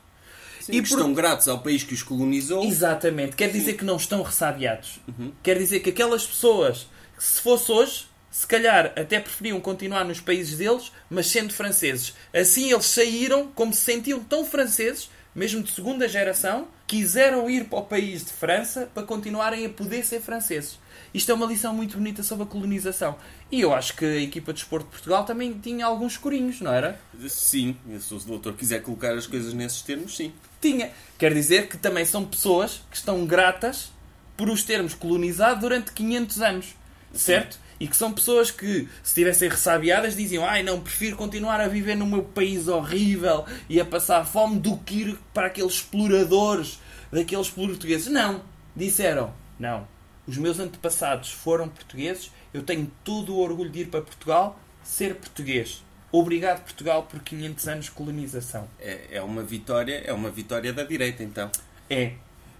[0.60, 2.64] Sim, E por- estão gratos ao país que os colonizou.
[2.64, 3.36] Exatamente.
[3.36, 4.98] Quer dizer que não estão ressabiados.
[5.42, 10.20] Quer dizer que aquelas pessoas, que se fosse hoje, se calhar até preferiam continuar nos
[10.20, 12.14] países deles, mas sendo franceses.
[12.32, 17.78] Assim eles saíram, como se sentiam tão franceses, mesmo de segunda geração, quiseram ir para
[17.80, 20.78] o país de França para continuarem a poder ser franceses.
[21.14, 23.14] Isto é uma lição muito bonita sobre a colonização.
[23.50, 26.72] E eu acho que a equipa de desporto de Portugal também tinha alguns escurinhos, não
[26.72, 27.00] era?
[27.28, 30.32] Sim, se o doutor quiser colocar as coisas nesses termos, sim.
[30.60, 30.90] Tinha.
[31.16, 33.92] Quer dizer que também são pessoas que estão gratas
[34.36, 36.74] por os termos colonizado durante 500 anos.
[37.12, 37.60] Certo?
[37.78, 41.94] E que são pessoas que, se estivessem ressabiadas, diziam: Ai, não, prefiro continuar a viver
[41.94, 46.80] no meu país horrível e a passar fome do que ir para aqueles exploradores
[47.12, 48.08] daqueles portugueses.
[48.08, 48.42] Não.
[48.74, 49.93] Disseram: Não.
[50.26, 55.16] Os meus antepassados foram portugueses, eu tenho todo o orgulho de ir para Portugal ser
[55.16, 55.82] português.
[56.10, 58.68] Obrigado, Portugal, por 500 anos de colonização.
[58.78, 61.50] É, é uma vitória, é uma vitória da direita, então.
[61.90, 62.12] É.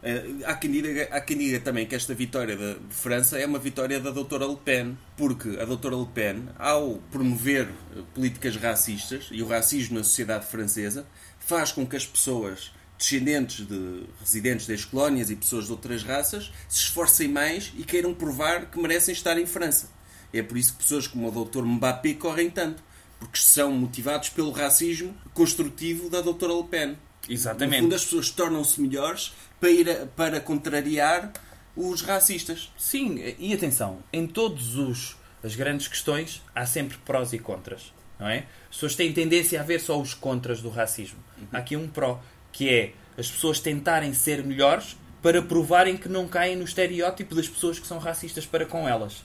[0.02, 3.46] Eh, Há quem, diga, há quem diga também que esta vitória de, de França é
[3.46, 8.56] uma vitória da doutora Le Pen, porque a doutora Le Pen, ao promover eh, políticas
[8.56, 11.06] racistas e o racismo na sociedade francesa,
[11.38, 16.52] faz com que as pessoas descendentes de residentes das colónias e pessoas de outras raças
[16.68, 19.90] se esforcem mais e queiram provar que merecem estar em França.
[20.32, 22.82] É por isso que pessoas como o doutor Mbappé correm tanto,
[23.18, 26.98] porque são motivados pelo racismo construtivo da doutora Le Pen.
[27.28, 27.76] Exatamente.
[27.78, 31.32] No fundo, as pessoas tornam-se melhores para, ir a- para contrariar
[31.76, 32.70] os racistas.
[32.78, 38.28] Sim, e atenção, em todas os, as grandes questões há sempre prós e contras, não
[38.28, 38.46] é?
[38.68, 41.18] As pessoas têm tendência a ver só os contras do racismo.
[41.52, 42.20] Há aqui um pró,
[42.54, 47.48] que é as pessoas tentarem ser melhores para provarem que não caem no estereótipo das
[47.48, 49.24] pessoas que são racistas para com elas.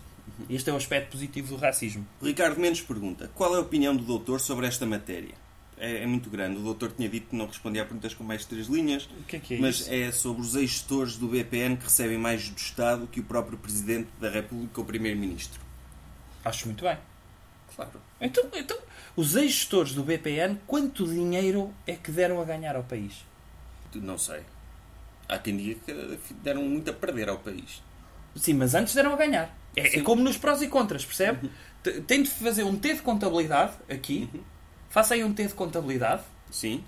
[0.49, 2.05] Este é o aspecto positivo do racismo.
[2.21, 5.35] Ricardo Mendes pergunta: qual é a opinião do doutor sobre esta matéria?
[5.77, 6.57] É, é muito grande.
[6.57, 9.23] O doutor tinha dito que não respondia a perguntas com mais de três linhas, O
[9.25, 9.93] que é que é mas isso?
[9.93, 14.09] é sobre os ex-gestores do BPN que recebem mais do Estado que o próprio Presidente
[14.19, 15.61] da República ou Primeiro-Ministro.
[16.43, 16.97] Acho muito bem.
[17.79, 18.01] Claro.
[18.19, 18.77] Então, então
[19.15, 23.25] os ex-gestores do BPN, quanto dinheiro é que deram a ganhar ao país?
[23.95, 24.41] Não sei.
[25.29, 27.81] Há quem diga que deram muito a perder ao país.
[28.35, 29.55] Sim, mas antes deram a ganhar.
[29.75, 31.49] É, é como nos prós e contras, percebe?
[31.81, 34.29] T- Tem de fazer um T de contabilidade aqui.
[34.89, 36.83] Faça aí um T de contabilidade Sim.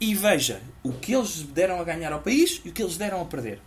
[0.00, 3.20] e veja o que eles deram a ganhar ao país e o que eles deram
[3.20, 3.60] a perder.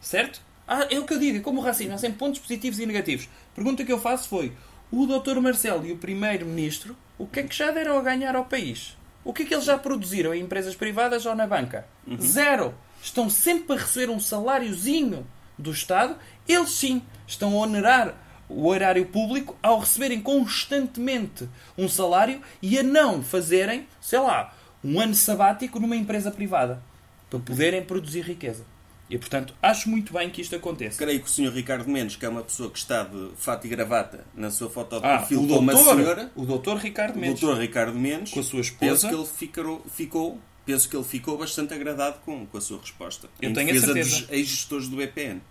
[0.00, 0.40] Certo?
[0.68, 2.86] Ah, é o que eu digo, é como o racismo, há sempre pontos positivos e
[2.86, 3.28] negativos.
[3.52, 4.52] A pergunta que eu faço foi:
[4.92, 5.40] o Dr.
[5.40, 8.96] Marcelo e o Primeiro-Ministro, o que é que já deram a ganhar ao país?
[9.24, 11.86] O que é que eles já produziram em empresas privadas ou na banca?
[12.20, 12.74] Zero!
[13.02, 15.26] Estão sempre a receber um saláriozinho
[15.58, 16.16] do Estado.
[16.46, 18.14] Eles sim estão a onerar
[18.48, 25.00] o horário público ao receberem constantemente um salário e a não fazerem, sei lá, um
[25.00, 26.82] ano sabático numa empresa privada
[27.30, 28.64] para poderem produzir riqueza.
[29.12, 30.96] E, portanto, acho muito bem que isto aconteça.
[30.96, 31.52] Creio que o Sr.
[31.52, 34.98] Ricardo Mendes, que é uma pessoa que está de fato e gravata na sua foto
[34.98, 37.98] de Ah, perfil o com uma doutor, senhora, o doutor Ricardo o Mendes, doutor Ricardo
[37.98, 39.08] Mendes, com a sua penso esposa.
[39.10, 43.28] que ele ficou, ficou, penso que ele ficou bastante agradado com, com a sua resposta.
[43.38, 44.20] Eu em tenho a certeza.
[44.20, 45.42] dos ex-gestores do BPN.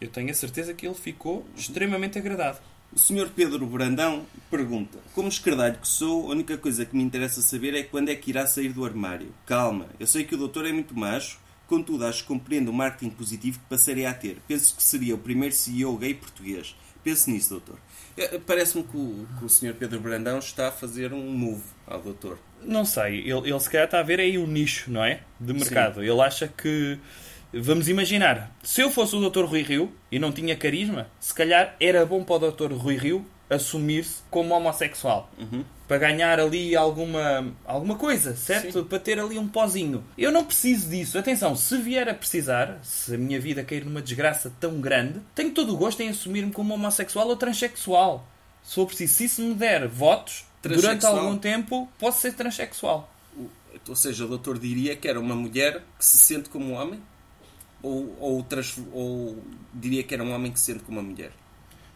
[0.00, 2.58] Eu tenho a certeza que ele ficou extremamente agradado.
[2.94, 3.30] O Sr.
[3.34, 7.82] Pedro Brandão pergunta: Como escardalho que sou, a única coisa que me interessa saber é
[7.82, 9.34] quando é que irá sair do armário.
[9.44, 11.40] Calma, eu sei que o doutor é muito macho,
[11.72, 14.36] contudo acho que compreendo o marketing positivo que passaria a ter.
[14.46, 16.76] Penso que seria o primeiro CEO gay português.
[17.02, 17.78] Pense nisso, doutor.
[18.14, 19.74] Eh, Parece-me que o, que o Sr.
[19.74, 22.38] Pedro Brandão está a fazer um move ao doutor.
[22.62, 25.22] Não sei, ele, ele se calhar está a ver aí o nicho, não é?
[25.40, 26.02] De mercado.
[26.02, 26.98] Ele acha que.
[27.54, 29.44] Vamos imaginar, se eu fosse o Dr.
[29.44, 32.72] Rui Rio e não tinha carisma, se calhar era bom para o Dr.
[32.72, 35.30] Rui Rio assumir-se como homossexual.
[35.88, 38.84] Para ganhar ali alguma, alguma coisa, certo?
[38.84, 40.02] Para ter ali um pozinho.
[40.16, 41.18] Eu não preciso disso.
[41.18, 45.50] Atenção, se vier a precisar, se a minha vida cair numa desgraça tão grande, tenho
[45.52, 48.26] todo o gosto em assumir-me como homossexual ou transexual.
[48.62, 53.12] Se for preciso, se isso me der votos, durante algum tempo, posso ser transexual.
[53.88, 57.02] Ou seja, o doutor diria que era uma mulher que se sente como um homem?
[57.82, 59.42] Ou, ou, trans- ou
[59.74, 61.32] diria que era um homem que se sente como uma mulher?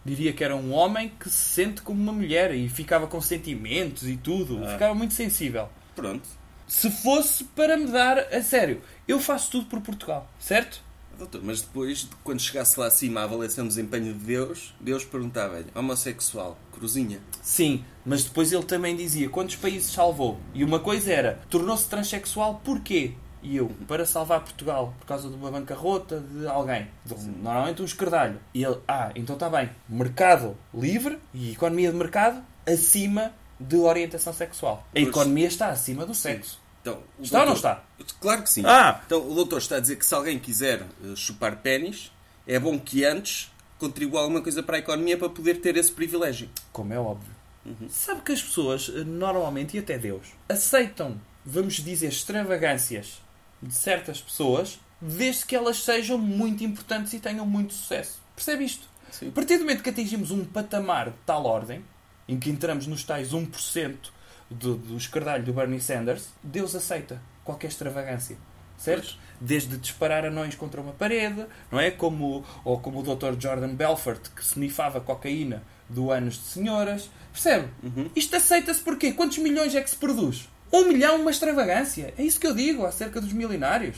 [0.06, 4.06] Diria que era um homem que se sente como uma mulher e ficava com sentimentos
[4.08, 4.64] e tudo.
[4.64, 4.74] Ah.
[4.74, 5.68] Ficava muito sensível.
[5.96, 6.28] Pronto.
[6.68, 10.80] Se fosse para me dar a sério, eu faço tudo por Portugal, certo?
[11.18, 15.66] Doutor, mas depois, quando chegasse lá acima a avaliação de desempenho de Deus, Deus perguntava-lhe,
[15.74, 17.20] homossexual, cruzinha.
[17.42, 20.38] Sim, mas depois ele também dizia quantos países salvou.
[20.54, 23.14] E uma coisa era, tornou-se transexual porquê?
[23.42, 26.88] E eu, para salvar Portugal, por causa de uma bancarrota de alguém.
[27.42, 28.40] Normalmente um escardalho.
[28.52, 29.70] E ele, ah, então está bem.
[29.88, 34.84] Mercado livre e economia de mercado acima de orientação sexual.
[34.88, 35.08] A Pois.
[35.08, 36.60] economia está acima do sexo.
[36.82, 38.14] Então, Está ou não doutor- está?
[38.20, 38.62] Claro que sim.
[38.64, 39.00] Ah!
[39.06, 42.12] Então, o doutor está a dizer que se alguém quiser eh, chupar pênis,
[42.46, 46.48] é bom que antes contribua alguma coisa para a economia para poder ter esse privilégio.
[46.72, 47.34] Como é óbvio.
[47.88, 53.20] Sabe que as pessoas, eh, normalmente, e até Deus, aceitam, vamos dizer, extravagâncias
[53.62, 58.20] de certas pessoas, desde que elas sejam muito importantes e tenham muito sucesso.
[58.34, 58.88] Percebe isto?
[59.10, 59.28] Sim.
[59.28, 61.84] A partir do momento que atingimos um patamar de tal ordem,
[62.28, 63.96] em que entramos nos tais 1%
[64.50, 68.36] do, do escardalho do Bernie Sanders, Deus aceita qualquer extravagância.
[68.76, 69.16] Certo?
[69.40, 71.90] Desde disparar anões contra uma parede, não é?
[71.90, 73.40] Como, ou como o Dr.
[73.40, 77.08] Jordan Belfort, que snifava cocaína do anos de senhoras.
[77.32, 77.68] Percebe?
[78.14, 79.12] Isto aceita-se porquê?
[79.12, 80.48] Quantos milhões é que se produz?
[80.72, 82.12] Um milhão, uma extravagância.
[82.18, 83.96] É isso que eu digo acerca dos milionários.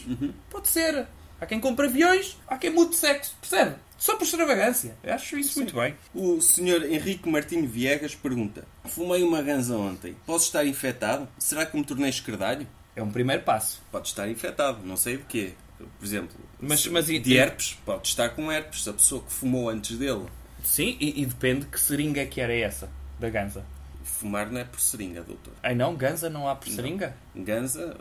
[0.51, 1.07] Pode ser.
[1.41, 3.37] Há quem compra aviões, há quem mude de sexo.
[3.41, 3.77] Percebe?
[3.97, 4.97] Só por extravagância.
[5.03, 5.95] Eu acho isso muito bem.
[6.15, 10.17] O senhor Henrique Martinho Viegas pergunta: Fumei uma ganza ontem.
[10.27, 11.29] Posso estar infectado?
[11.39, 12.67] Será que me tornei escardalho?
[12.95, 13.81] É um primeiro passo.
[13.91, 15.53] Pode estar infectado, não sei de quê.
[15.99, 18.87] Por exemplo, Mas- mas e- de herpes, pode estar com herpes.
[18.89, 20.27] A pessoa que fumou antes dele
[20.65, 23.65] Sim, e, e depende que seringa é que era essa da ganza.
[24.11, 25.53] Fumar, não é por seringa, doutor.
[25.63, 27.15] Ai não, ganza não há por seringa?
[27.35, 27.97] Ganza,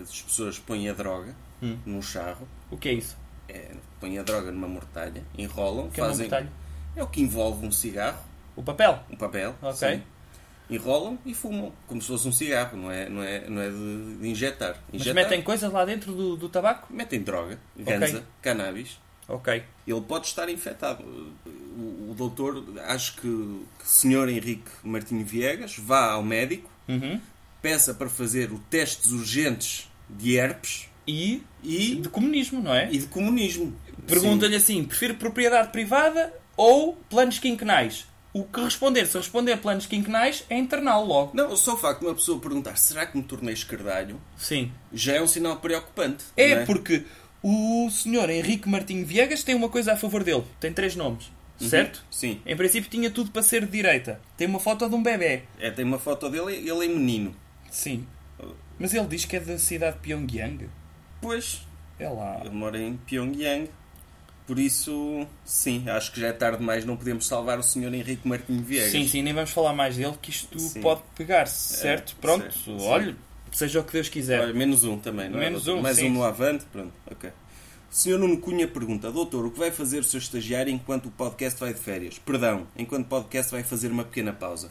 [0.00, 1.78] as pessoas põem a droga Hum.
[1.86, 3.16] num charro, O que é isso?
[3.48, 3.70] é,
[4.00, 6.26] põem a droga numa mortalha, enrolam, que é fazem.
[6.28, 6.50] mortalha?
[6.96, 8.18] É o que envolve um cigarro,
[8.56, 8.98] O papel?
[9.10, 9.74] um papel, Ok.
[9.96, 10.02] sim.
[10.70, 14.16] enrolam e fumam, como se fosse um cigarro, não é, não é, não é de,
[14.18, 14.76] de injetar.
[14.92, 16.92] Mas injetar metem coisas lá dentro do, do tabaco?
[16.92, 18.22] metem droga, ganza, Ok.
[18.40, 18.98] cannabis.
[19.28, 19.62] Ok.
[19.86, 21.02] Ele pode estar infectado.
[21.04, 27.20] O, o doutor, acho que, o senhor Henrique Martinho Viegas vá ao médico, Uhum.
[27.62, 32.88] peça para fazer o testes urgentes de herpes E e, de comunismo, não é?
[32.92, 33.74] e de comunismo.
[34.06, 38.06] Pergunta-lhe assim: prefiro propriedade privada ou planos quinquenais?
[38.34, 41.32] O que responder, se responder planos quinquenais, é interná-lo logo.
[41.36, 44.72] Não, só o facto de uma pessoa perguntar será que me tornei escardalho Sim.
[44.92, 46.24] já é um sinal preocupante.
[46.36, 47.04] É, não porque
[47.42, 50.44] o senhor Henrique Martinho Viegas tem uma coisa a favor dele.
[50.60, 51.30] Tem três nomes.
[51.58, 52.04] Certo?
[52.10, 52.40] Sim.
[52.44, 54.20] Em princípio tinha tudo para ser de direita.
[54.36, 55.42] Tem uma foto de um bebê.
[55.60, 57.34] É, tem uma foto dele, ele é menino.
[57.70, 58.04] Sim.
[58.78, 60.68] Mas ele diz que é da cidade de Pyongyang.
[61.20, 61.62] Pois,
[62.00, 62.40] É lá.
[62.40, 63.68] ele mora em Pyongyang.
[64.44, 68.26] Por isso, sim, acho que já é tarde demais, não podemos salvar o senhor Henrique
[68.26, 68.90] Martinho Viegas.
[68.90, 70.80] Sim, sim, nem vamos falar mais dele, que isto Sim.
[70.80, 72.16] pode pegar-se, certo?
[72.18, 72.76] É, Pronto, certo, sim.
[73.52, 74.40] Seja o que Deus quiser.
[74.40, 75.44] Olha, menos um também, não é?
[75.44, 76.08] Menos um, Mais sim.
[76.08, 77.30] um no avante, pronto, ok.
[77.90, 81.10] O senhor Nuno Cunha pergunta, doutor, o que vai fazer o seu estagiário enquanto o
[81.10, 82.18] podcast vai de férias?
[82.18, 84.70] Perdão, enquanto o podcast vai fazer uma pequena pausa.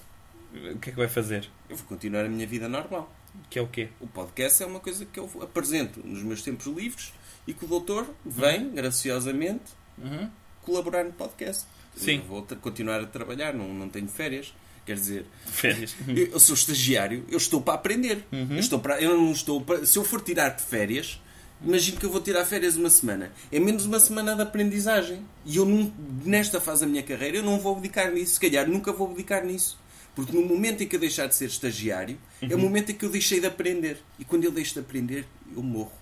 [0.54, 1.48] O que é que vai fazer?
[1.70, 3.14] Eu vou continuar a minha vida normal.
[3.50, 3.90] Que é o quê?
[4.02, 7.14] O podcast é uma coisa que eu apresento nos meus tempos livres
[7.48, 9.64] e que o doutor vem, graciosamente,
[9.98, 10.30] Uhum.
[10.64, 11.66] colaborar no podcast.
[11.96, 12.18] Sim.
[12.18, 14.54] Eu vou continuar a trabalhar, não, não tenho férias.
[14.86, 15.96] Quer dizer, Férias.
[16.08, 18.26] eu, sou estagiário, eu estou para aprender.
[18.32, 18.48] Uhum.
[18.52, 21.20] Eu, estou para, eu não estou para, se eu for tirar de férias,
[21.64, 23.32] Imagino que eu vou tirar férias uma semana.
[23.52, 25.24] É menos uma semana de aprendizagem.
[25.46, 25.94] E eu, não,
[26.26, 28.34] nesta fase da minha carreira, eu não vou abdicar nisso.
[28.34, 29.78] Se calhar nunca vou abdicar nisso.
[30.16, 33.06] Porque no momento em que eu deixar de ser estagiário, é o momento em que
[33.06, 34.02] eu deixei de aprender.
[34.18, 35.94] E quando eu deixo de aprender, eu morro.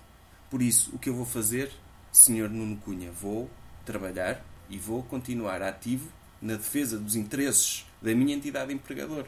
[0.50, 1.70] Por isso, o que eu vou fazer,
[2.10, 2.48] Sr.
[2.48, 3.48] Nuno Cunha, vou
[3.84, 6.08] trabalhar e vou continuar ativo
[6.40, 9.26] na defesa dos interesses da minha entidade empregadora.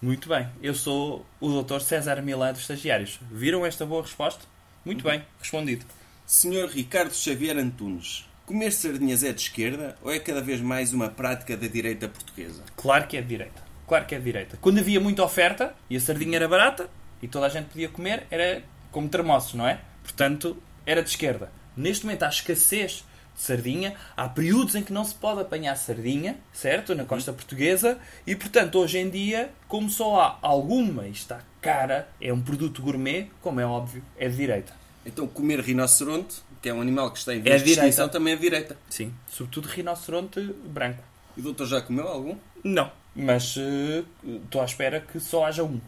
[0.00, 0.48] Muito bem.
[0.62, 1.80] Eu sou o Dr.
[1.80, 3.18] César Milã dos Estagiários.
[3.30, 4.44] Viram esta boa resposta?
[4.84, 5.84] Muito bem, respondido.
[6.26, 6.68] Sr.
[6.70, 11.56] Ricardo Xavier Antunes, comer sardinhas é de esquerda ou é cada vez mais uma prática
[11.56, 12.62] da direita portuguesa?
[12.76, 13.62] Claro que é de direita.
[13.86, 14.58] Claro que é de direita.
[14.60, 16.88] Quando havia muita oferta e a sardinha era barata
[17.22, 19.80] e toda a gente podia comer, era como termossos, não é?
[20.02, 20.56] Portanto,
[20.86, 21.50] era de esquerda.
[21.76, 23.04] Neste momento há escassez
[23.36, 26.94] de sardinha, há períodos em que não se pode apanhar sardinha, certo?
[26.94, 32.08] Na costa portuguesa, e portanto, hoje em dia, como só há alguma e está cara,
[32.20, 34.72] é um produto gourmet, como é óbvio, é de direita.
[35.06, 37.88] Então, comer rinoceronte, que é um animal que está em É vias de direita.
[37.88, 38.76] extinção, também é de direita.
[38.88, 39.12] Sim.
[39.28, 41.02] Sobretudo rinoceronte branco.
[41.36, 42.36] E o doutor já comeu algum?
[42.62, 42.90] Não.
[43.14, 44.02] Mas eh,
[44.44, 45.80] estou à espera que só haja um.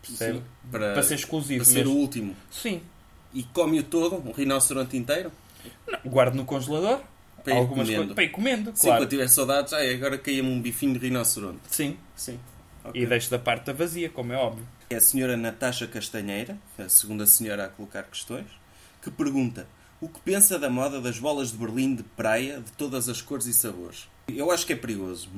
[0.00, 0.38] Percebe?
[0.38, 0.44] Sim.
[0.70, 1.64] Para, Para ser exclusivo.
[1.64, 2.00] para ser o mesmo.
[2.00, 2.36] último.
[2.50, 2.80] Sim.
[3.34, 5.30] E come-o todo, um rinoceronte inteiro?
[5.86, 7.00] Não, Guardo no congelador.
[7.42, 8.14] Para ir algumas comendo.
[8.14, 9.02] Para ir comendo, Sim, claro.
[9.02, 11.60] quando tiver saudades, ai, agora caía-me um bifinho de rinoceronte.
[11.70, 11.96] Sim.
[12.14, 12.38] Sim.
[12.94, 14.66] E deixo da parte da vazia, como é óbvio.
[14.90, 18.46] É a senhora Natasha Castanheira, a segunda senhora a colocar questões,
[19.00, 19.66] que pergunta
[20.00, 23.46] o que pensa da moda das bolas de Berlim de praia de todas as cores
[23.46, 24.08] e sabores.
[24.28, 25.28] Eu acho que é perigoso.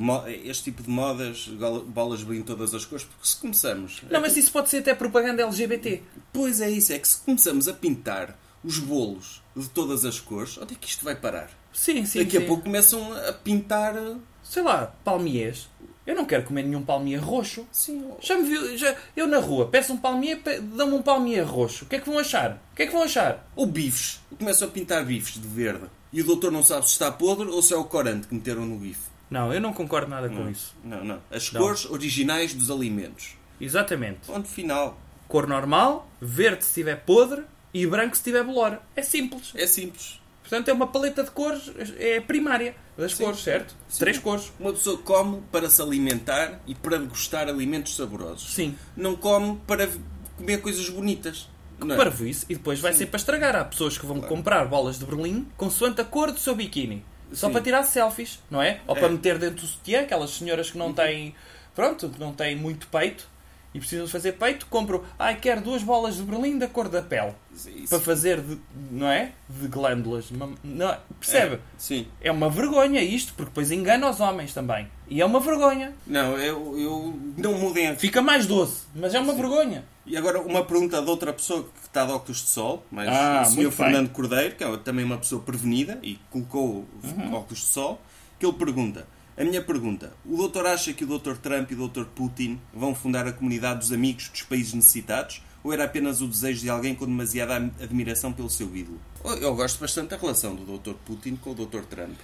[0.45, 1.49] Este tipo de modas,
[1.87, 4.03] bolas de Berlim de todas as cores, porque se começamos...
[4.11, 6.03] Não, mas isso pode ser até propaganda LGBT.
[6.33, 10.57] Pois é isso, é que se começamos a pintar os bolos de todas as cores,
[10.59, 11.51] onde é que isto vai parar?
[11.73, 12.19] Sim, sim.
[12.21, 12.45] Daqui sim.
[12.45, 13.95] a pouco começam a pintar...
[14.43, 15.69] Sei lá, palmiers.
[16.07, 17.67] Eu não quero comer nenhum palmier roxo.
[17.73, 21.47] Sim, Já me viu, já, eu na rua peço um palmier, pe- dão-me um palmier
[21.47, 21.85] roxo.
[21.85, 22.63] O que é que vão achar?
[22.73, 23.49] O que é que vão achar?
[23.57, 24.21] Ou bifes.
[24.39, 25.87] Começam a pintar bifes de verde.
[26.13, 28.67] E o doutor não sabe se está podre ou se é o corante que meteram
[28.67, 29.09] no bife.
[29.31, 30.77] Não, eu não concordo nada com isso.
[30.85, 31.21] Não, não.
[31.31, 31.61] As Não.
[31.63, 33.31] cores originais dos alimentos.
[33.61, 34.27] Exatamente.
[34.27, 34.99] Ponto final.
[35.27, 37.43] Cor normal, verde se estiver podre
[37.75, 38.81] e branco se estiver bolora.
[38.97, 39.51] É simples.
[39.55, 40.21] É simples.
[40.43, 43.25] Portanto, é uma paleta de cores, é primária das Sim.
[43.25, 43.75] cores, certo?
[43.89, 43.99] Sim.
[43.99, 44.53] Três cores.
[44.61, 48.55] Uma pessoa come para se alimentar e para degustar alimentos saborosos.
[48.55, 48.77] Sim.
[48.97, 49.89] Não come para
[50.37, 51.49] comer coisas bonitas.
[51.79, 51.99] Não é?
[51.99, 52.47] Para isso.
[52.49, 53.57] E depois vai ser para estragar.
[53.57, 57.05] Há pessoas que vão comprar bolas de Berlim consoante a cor do seu biquíni.
[57.33, 57.53] Só Sim.
[57.55, 58.81] para tirar selfies, não é?
[58.87, 59.01] Ou É.
[59.01, 61.35] para meter dentro do sutiã, aquelas senhoras que não têm,
[61.75, 63.27] pronto, que não têm muito peito
[63.75, 67.03] e precisam de fazer peito, compram, ai, quero duas bolas de Berlim da cor da
[67.03, 67.33] pele.
[67.53, 67.89] Isso.
[67.89, 68.57] Para fazer, de,
[68.91, 69.33] não é?
[69.49, 70.31] De glândulas.
[70.63, 71.57] Não, percebe?
[71.57, 72.07] É, sim.
[72.21, 74.89] É uma vergonha isto, porque depois engana os homens também.
[75.09, 75.93] E é uma vergonha.
[76.07, 79.85] Não, eu, eu não mudem a Fica mais doce, mas é uma vergonha.
[80.07, 83.45] E agora uma pergunta de outra pessoa que está de óculos de sol, mas Ah,
[83.49, 87.35] o muito Fernando Cordeiro, que é também uma pessoa prevenida e colocou Uhum.
[87.35, 88.01] óculos de sol,
[88.39, 89.07] que ele pergunta.
[89.37, 92.95] A minha pergunta, o doutor acha que o doutor Trump e o doutor Putin vão
[92.95, 95.43] fundar a comunidade dos amigos dos países necessitados?
[95.65, 99.01] Ou era apenas o desejo de alguém com demasiada admiração pelo seu ídolo?
[99.41, 102.15] Eu gosto bastante da relação do doutor Putin com o doutor Trump.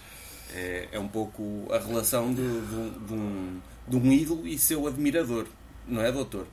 [0.54, 4.86] É, é um pouco a relação de, de- de um, de um ídolo e seu
[4.86, 5.46] admirador,
[5.88, 6.46] não é, doutor?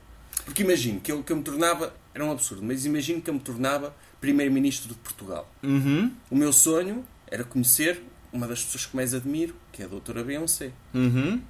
[0.44, 3.34] Porque imagino que eu, que eu me tornava, era um absurdo, mas imagino que eu
[3.34, 5.48] me tornava primeiro-ministro de Portugal.
[5.62, 6.10] Uhum.
[6.30, 10.22] O meu sonho era conhecer uma das pessoas que mais admiro, que é a doutora
[10.22, 10.72] Beyoncé.
[10.94, 11.40] Uhum.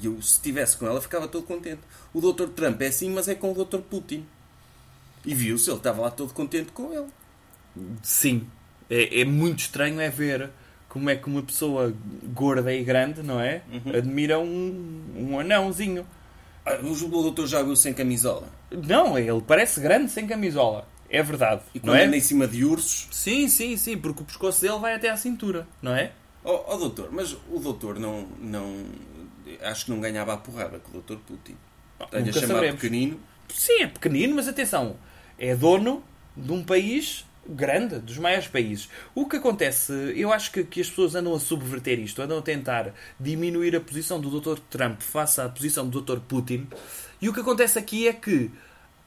[0.00, 1.80] E eu, se estivesse com ela, ficava todo contente.
[2.12, 4.24] O doutor Trump é assim, mas é com o doutor Putin.
[5.24, 7.08] E viu-se, ele estava lá todo contente com ele.
[8.02, 8.46] Sim.
[8.88, 10.50] É, é muito estranho é ver
[10.88, 11.94] como é que uma pessoa
[12.34, 13.62] gorda e grande, não é?
[13.70, 13.96] Uhum.
[13.96, 16.06] Admira um, um anãozinho.
[16.64, 18.48] Ah, o doutor já viu sem camisola.
[18.70, 20.86] Não, ele parece grande sem camisola.
[21.10, 21.62] É verdade.
[21.74, 22.04] E não quando é?
[22.04, 25.16] anda em cima de ursos, Sim, sim, sim, porque o pescoço dele vai até à
[25.16, 26.12] cintura, não é?
[26.44, 28.86] Oh, oh, doutor, mas o doutor não, não.
[29.62, 31.56] Acho que não ganhava a porrada com o doutor Putin.
[32.00, 32.80] Está-lhe a Nunca chamar saberemos.
[32.80, 33.20] pequenino.
[33.52, 34.96] Sim, é pequenino, mas atenção,
[35.36, 36.02] é dono
[36.36, 38.88] de um país grande, dos maiores países.
[39.14, 42.42] O que acontece, eu acho que, que as pessoas andam a subverter isto, andam a
[42.42, 44.60] tentar diminuir a posição do Dr.
[44.70, 46.20] Trump face à posição do Dr.
[46.20, 46.68] Putin.
[47.20, 48.50] E o que acontece aqui é que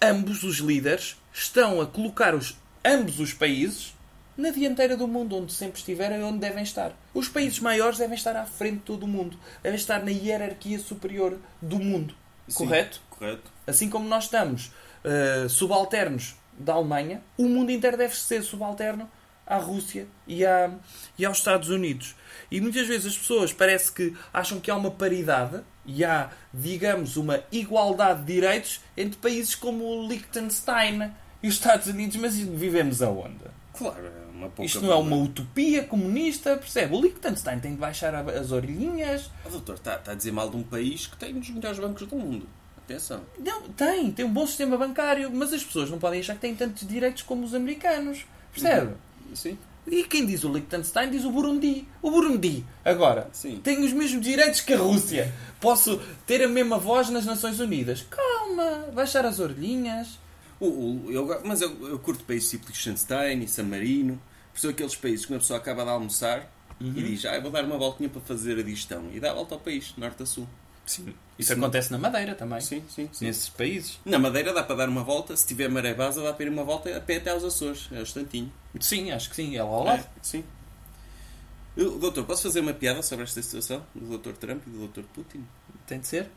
[0.01, 3.93] ambos os líderes estão a colocar os, ambos os países
[4.37, 6.93] na dianteira do mundo, onde sempre estiverem e onde devem estar.
[7.13, 10.79] Os países maiores devem estar à frente de todo o mundo, devem estar na hierarquia
[10.79, 12.15] superior do mundo.
[12.47, 13.01] Sim, Correto?
[13.09, 13.51] Correto.
[13.65, 14.71] Assim como nós estamos
[15.03, 19.09] eh, subalternos da Alemanha, o mundo inteiro deve ser subalterno
[19.45, 20.71] à Rússia e, à,
[21.17, 22.15] e aos Estados Unidos.
[22.49, 27.17] E muitas vezes as pessoas parece que acham que há uma paridade e há, digamos,
[27.17, 31.11] uma igualdade de direitos entre países como o Liechtenstein
[31.43, 33.35] e os Estados Unidos, mas vivemos aonde?
[33.77, 36.95] Claro, é uma pouca Isto não é uma utopia comunista, percebe?
[36.95, 39.29] O Liechtenstein tem de baixar a- as orelhinhas.
[39.45, 41.77] Ah, doutor, está, está a dizer mal de um país que tem um dos melhores
[41.79, 42.47] bancos do mundo.
[42.77, 43.21] Atenção.
[43.39, 46.53] Não, tem, tem um bom sistema bancário, mas as pessoas não podem achar que têm
[46.55, 48.25] tantos direitos como os americanos.
[48.53, 48.93] Percebe?
[49.33, 51.87] Sim, E quem diz o Liechtenstein diz o Burundi.
[52.01, 53.59] O Burundi, agora, Sim.
[53.63, 55.33] tem os mesmos direitos que a Rússia.
[55.59, 58.05] Posso ter a mesma voz nas Nações Unidas.
[58.09, 60.19] Calma, baixar as orelhinhas.
[60.59, 64.21] O, o- eu, mas eu, eu curto países tipo Liechtenstein e San Marino.
[64.53, 66.47] Por são aqueles países que uma pessoa acaba de almoçar
[66.79, 69.09] e diz, ah, vou dar uma voltinha para fazer a digestão.
[69.13, 70.47] E dá a volta ao país, norte a sul.
[70.85, 71.03] Sim.
[71.05, 72.59] Isso Isso acontece na Madeira também.
[72.61, 73.25] Sim, sim, sim.
[73.25, 73.99] Nesses países.
[74.05, 75.35] Na Madeira dá para dar uma volta.
[75.37, 77.87] Se tiver maré base, dá para ir uma volta a pé até aos Açores.
[77.91, 78.51] É um instantinho.
[78.79, 79.55] Sim, acho que sim.
[79.55, 79.99] É lá ao lado.
[80.01, 80.43] É, sim.
[81.75, 85.03] Eu, doutor, posso fazer uma piada sobre esta situação do doutor Trump e do doutor
[85.05, 85.43] Putin?
[85.87, 86.29] Tem de ser.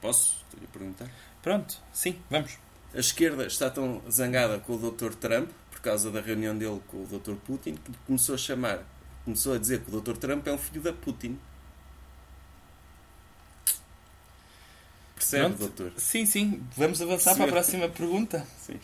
[0.00, 0.36] Posso?
[0.44, 1.08] Estou-lhe a perguntar.
[1.42, 2.58] Pronto, sim, vamos.
[2.94, 5.14] A esquerda está tão zangada com o Dr.
[5.14, 7.34] Trump por causa da reunião dele com o Dr.
[7.44, 8.84] Putin que começou a chamar,
[9.24, 10.16] começou a dizer que o Dr.
[10.16, 11.38] Trump é um filho da Putin.
[15.14, 15.58] Percebe, Pronto.
[15.58, 15.92] doutor?
[15.96, 16.62] Sim, sim.
[16.76, 17.50] Vamos avançar para a Senhor.
[17.52, 18.46] próxima pergunta.
[18.58, 18.78] Sim.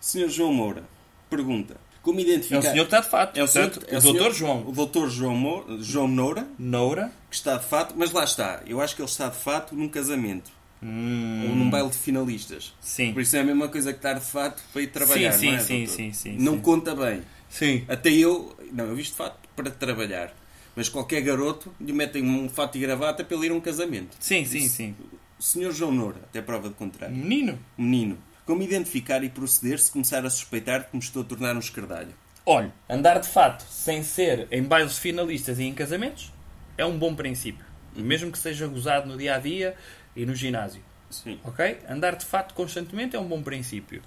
[0.00, 0.84] Senhor João Moura
[1.30, 2.58] pergunta: Como É identificar.
[2.58, 3.36] o senhor que está de fato.
[3.38, 4.68] É o senhor- é o senhor- doutor João.
[4.68, 7.10] O doutor João, Mo- João Noura, Noura.
[7.30, 8.62] que está de fato, mas lá está.
[8.66, 10.50] Eu acho que ele está de fato num casamento
[10.84, 12.74] Hum, ou num baile de finalistas.
[12.80, 13.14] Sim.
[13.14, 15.32] Por isso é a mesma coisa que estar de fato para ir trabalhar.
[15.32, 16.60] sim, não é, sim, sim, sim, Não sim.
[16.60, 17.22] conta bem.
[17.48, 17.84] Sim.
[17.88, 20.34] Até eu, não, eu visto de fato para trabalhar.
[20.76, 24.14] Mas qualquer garoto lhe metem um fato e gravata para ele ir a um casamento.
[24.20, 24.76] Sim, sim, Isso.
[24.76, 24.94] sim.
[25.38, 27.14] O senhor João Noura, até prova de contrário.
[27.16, 27.58] Menino.
[27.78, 31.60] Menino, como identificar e proceder se começar a suspeitar que me estou a tornar um
[31.60, 32.12] escardalho?
[32.44, 36.30] Olha, andar de fato sem ser em bailes finalistas e em casamentos
[36.76, 37.64] é um bom princípio.
[37.96, 39.76] Mesmo que seja gozado no dia a dia
[40.16, 40.82] e no ginásio.
[41.10, 41.38] Sim.
[41.44, 41.78] Ok?
[41.88, 44.02] Andar de fato constantemente é um bom princípio.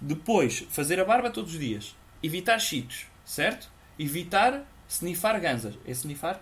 [0.00, 1.94] Depois, fazer a barba todos os dias.
[2.22, 3.70] Evitar cheetos, certo?
[3.98, 5.74] Evitar snifar ganzas.
[5.86, 6.40] É snifar?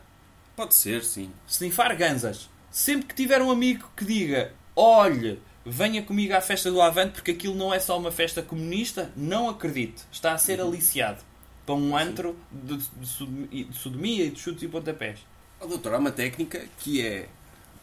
[0.56, 1.30] Pode ser, sim.
[1.46, 2.48] Snifar ganzas.
[2.70, 7.32] Sempre que tiver um amigo que diga olhe, venha comigo à festa do Avante porque
[7.32, 10.02] aquilo não é só uma festa comunista, não acredite.
[10.12, 11.20] Está a ser aliciado
[11.66, 15.18] para um antro de, de sodomia- de sodomia e de chutes e pontapés.
[15.60, 17.28] Oh, doutor, há uma técnica que é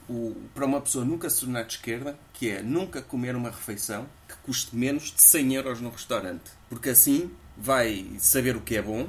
[0.09, 4.05] o, para uma pessoa nunca se tornar de esquerda, que é nunca comer uma refeição
[4.27, 6.51] que custe menos de 100 euros no restaurante.
[6.69, 9.07] Porque assim vai saber o que é bom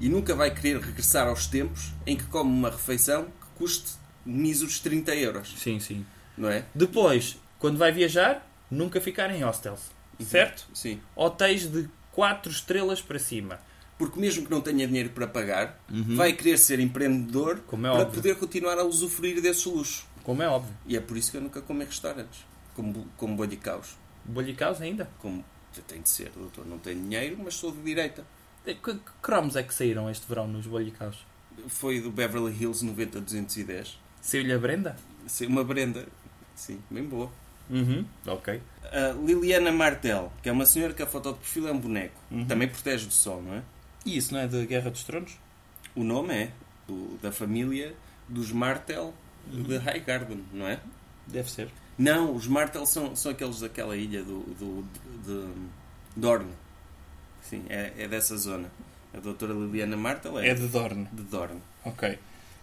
[0.00, 3.92] e nunca vai querer regressar aos tempos em que come uma refeição que custe
[4.24, 5.54] míseros 30 euros.
[5.58, 6.04] Sim, sim.
[6.36, 6.64] Não é?
[6.74, 9.80] Depois, quando vai viajar, nunca ficar em hostels.
[10.20, 10.66] Certo?
[10.72, 11.00] Sim.
[11.14, 13.58] Hotéis de 4 estrelas para cima.
[13.98, 18.14] Porque mesmo que não tenha dinheiro para pagar, vai querer ser empreendedor é para óbvio.
[18.14, 20.06] poder continuar a usufruir desse luxo.
[20.26, 20.74] Como é óbvio.
[20.86, 22.44] E é por isso que eu nunca como em restaurantes.
[22.74, 23.96] Como, como boi de caos.
[24.24, 25.08] Bolhicaus ainda.
[25.20, 25.44] Como
[25.86, 26.66] tem de ser, doutor.
[26.66, 28.24] Não tenho dinheiro, mas sou de direita.
[28.64, 31.24] Que, que cromos é que saíram este verão nos bolhicaus?
[31.68, 33.98] Foi do Beverly Hills 90210.
[34.20, 34.96] Saiu-lhe a Brenda?
[35.28, 36.04] Sim, Uma Brenda.
[36.56, 37.30] Sim, bem boa.
[37.70, 38.04] Uhum.
[38.26, 38.60] Ok.
[38.84, 42.20] A Liliana Martel, que é uma senhora que a foto de perfil é um boneco.
[42.32, 42.44] Uhum.
[42.46, 43.62] Também protege do sol, não é?
[44.04, 45.36] E isso não é de Guerra dos Tronos?
[45.94, 46.50] O nome é
[46.88, 47.94] do- da família
[48.28, 49.14] dos Martel
[49.50, 50.80] de Highgarden, não é?
[51.26, 51.68] Deve ser.
[51.98, 54.84] Não, os Martel são, são aqueles daquela ilha do, do,
[55.24, 55.52] de,
[56.14, 56.52] Dorne.
[57.42, 58.70] Sim, é, é dessa zona.
[59.14, 61.08] A doutora Liliana Martel é, É de Dorne.
[61.12, 61.60] de Dorne.
[61.84, 62.18] Ok.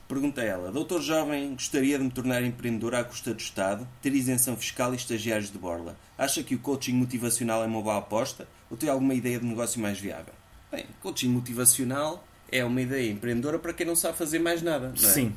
[0.07, 4.55] Pergunta ela: Doutor Jovem, gostaria de me tornar empreendedor à custa do Estado, ter isenção
[4.55, 5.97] fiscal e estagiários de borla.
[6.17, 9.81] Acha que o coaching motivacional é uma boa aposta ou tem alguma ideia de negócio
[9.81, 10.33] mais viável?
[10.71, 14.93] Bem, coaching motivacional é uma ideia empreendedora para quem não sabe fazer mais nada.
[14.93, 14.97] É?
[14.97, 15.33] Sim.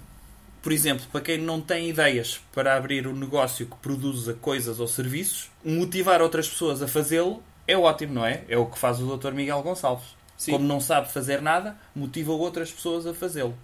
[0.66, 4.88] Por exemplo, para quem não tem ideias para abrir um negócio que produza coisas ou
[4.88, 8.42] serviços, motivar outras pessoas a fazê-lo é ótimo, não é?
[8.48, 9.30] É o que faz o Dr.
[9.30, 10.16] Miguel Gonçalves.
[10.36, 10.50] Sim.
[10.50, 13.56] Como não sabe fazer nada, motiva outras pessoas a fazê-lo.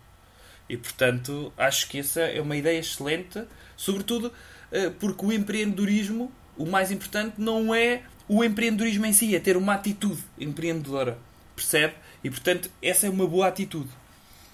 [0.69, 3.43] E portanto, acho que essa é uma ideia excelente,
[3.77, 4.33] sobretudo
[4.71, 9.57] eh, porque o empreendedorismo, o mais importante não é o empreendedorismo em si, é ter
[9.57, 11.19] uma atitude empreendedora.
[11.57, 11.95] Percebe?
[12.23, 13.91] E portanto, essa é uma boa atitude.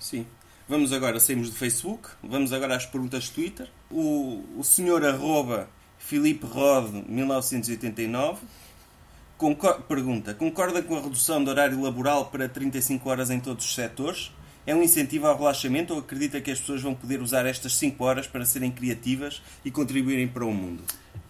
[0.00, 0.24] Sim.
[0.68, 3.68] Vamos agora, saímos do Facebook, vamos agora às perguntas de Twitter.
[3.90, 8.40] O, o senhor arroba Filipe Rod 1989
[9.38, 13.74] concor- pergunta, concorda com a redução do horário laboral para 35 horas em todos os
[13.74, 14.30] setores?
[14.66, 18.04] É um incentivo ao relaxamento ou acredita que as pessoas vão poder usar estas 5
[18.04, 20.82] horas para serem criativas e contribuírem para o mundo?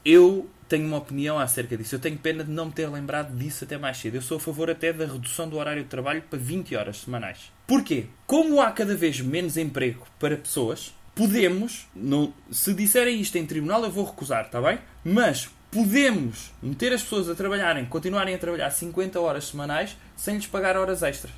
[0.04, 1.94] Eu tenho uma opinião acerca disso.
[1.94, 4.16] Eu tenho pena de não me ter lembrado disso até mais cedo.
[4.16, 7.52] Eu sou a favor até da redução do horário de trabalho para 20 horas semanais.
[7.68, 8.06] Porquê?
[8.26, 13.84] Como há cada vez menos emprego para pessoas, podemos, não, se disserem isto em tribunal,
[13.84, 14.78] eu vou recusar, está bem?
[15.04, 20.46] Mas podemos meter as pessoas a trabalharem, continuarem a trabalhar 50 horas semanais sem lhes
[20.46, 21.34] pagar horas extras.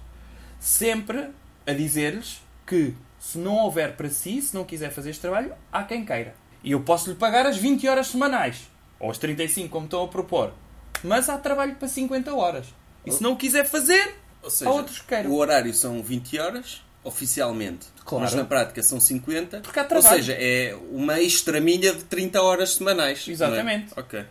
[0.61, 1.31] Sempre
[1.67, 5.83] a dizer-lhes que se não houver para si, se não quiser fazer este trabalho, há
[5.83, 6.37] quem queira.
[6.63, 8.71] E eu posso lhe pagar as 20 horas semanais,
[9.01, 10.53] ou as 35, como estão a propor.
[11.03, 12.67] Mas há trabalho para 50 horas.
[13.05, 15.31] E se não quiser fazer, Ou seja, há outros que queiram.
[15.31, 17.87] o horário são 20 horas, oficialmente.
[18.05, 18.25] Claro.
[18.25, 19.61] Mas na prática são 50.
[19.61, 20.17] Porque há Ou trabalho.
[20.17, 23.27] seja, é uma extra milha de 30 horas semanais.
[23.29, 23.31] é?
[23.31, 23.93] Exatamente.
[23.97, 24.25] Ok.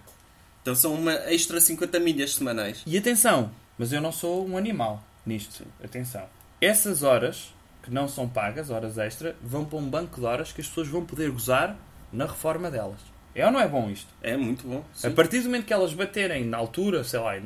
[0.61, 2.81] Então são uma extra 50 milhas semanais.
[2.85, 5.63] E atenção, mas eu não sou um animal nisto.
[5.83, 6.25] Atenção.
[6.59, 7.53] Essas horas,
[7.83, 10.87] que não são pagas, horas extra, vão para um banco de horas que as pessoas
[10.87, 11.77] vão poder gozar
[12.11, 12.99] na reforma delas.
[13.33, 14.07] É ou não é bom isto?
[14.21, 14.83] É muito bom.
[14.91, 15.11] A sim.
[15.11, 17.39] partir do momento que elas baterem na altura, sei lá,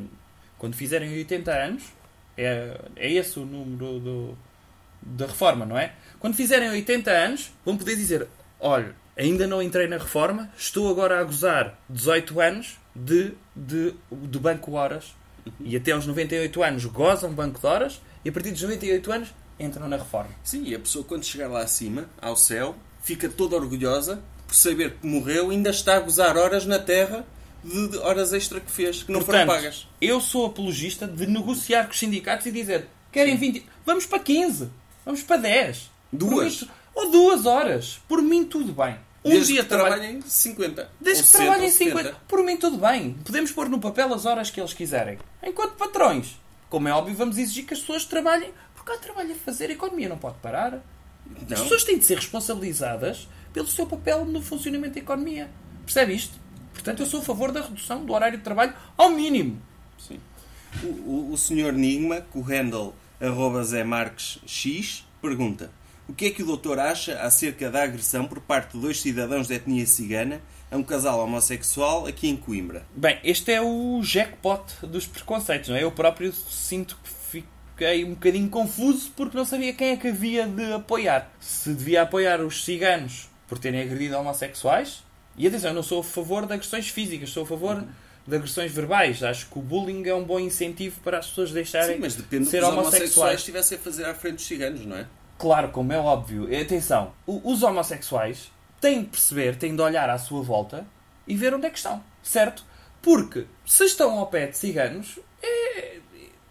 [0.57, 1.84] quando fizerem 80 anos,
[2.38, 4.38] é, é esse o número do,
[5.01, 5.93] da reforma, não é?
[6.19, 8.27] Quando fizerem 80 anos, vão poder dizer:
[8.59, 14.39] olha, ainda não entrei na reforma, estou agora a gozar 18 anos de, de, de
[14.39, 15.15] banco horas.
[15.59, 19.34] E até aos 98 anos gozam banco de horas, e a partir dos 98 anos
[19.59, 20.31] entram na reforma.
[20.43, 24.95] Sim, e a pessoa quando chegar lá acima, ao céu, fica toda orgulhosa por saber
[24.95, 27.25] que morreu e ainda está a gozar horas na Terra
[27.64, 29.88] de, horas extra que fez, que não foram Portanto, pagas.
[30.01, 33.66] Eu sou apologista de negociar com os sindicatos e dizer querem 20.
[33.86, 34.70] Vamos para 15.
[35.05, 35.91] Vamos para 10.
[36.11, 36.61] Duas.
[36.61, 37.99] Mim ou duas horas.
[38.07, 38.97] Por mim, tudo bem.
[39.24, 40.89] Um Desde dia trabalhem 50.
[40.99, 41.97] Desde que 60, trabalhem ou 70.
[41.97, 42.22] 50.
[42.28, 43.14] Por mim, tudo bem.
[43.24, 45.18] Podemos pôr no papel as horas que eles quiserem.
[45.41, 46.39] Enquanto patrões.
[46.70, 48.51] Como é óbvio, vamos exigir que as pessoas trabalhem.
[48.76, 49.70] Porque há trabalho a fazer.
[49.70, 50.74] A economia não pode parar.
[50.74, 51.64] As Não.
[51.64, 55.49] pessoas têm de ser responsabilizadas pelo seu papel no funcionamento da economia.
[55.86, 56.42] Percebe isto?
[56.74, 59.61] Portanto, eu sou a favor da redução do horário de trabalho ao mínimo.
[59.97, 60.19] Sim.
[60.84, 65.71] O, o, o senhor Nigma, com o handle arroba Zé Marques X, pergunta
[66.07, 69.47] o que é que o doutor acha acerca da agressão por parte de dois cidadãos
[69.47, 72.86] de etnia cigana a um casal homossexual aqui em Coimbra?
[72.93, 75.84] Bem, este é o jackpot dos preconceitos, não é?
[75.84, 80.45] Eu próprio sinto que fiquei um bocadinho confuso porque não sabia quem é que havia
[80.45, 81.32] de apoiar.
[81.39, 85.03] Se devia apoiar os ciganos por terem agredido homossexuais.
[85.38, 87.84] E atenção, eu não sou a favor de agressões físicas, sou a favor
[88.25, 89.23] de agressões verbais.
[89.23, 92.43] Acho que o bullying é um bom incentivo para as pessoas deixarem Sim, mas depende
[92.43, 95.07] do que ser os homossexuais estivessem a fazer à frente dos ciganos, não é?
[95.38, 96.47] Claro, como é óbvio.
[96.61, 100.86] Atenção, os homossexuais têm de perceber, têm de olhar à sua volta
[101.27, 102.63] e ver onde é que estão, certo?
[103.01, 105.97] Porque se estão ao pé de ciganos é-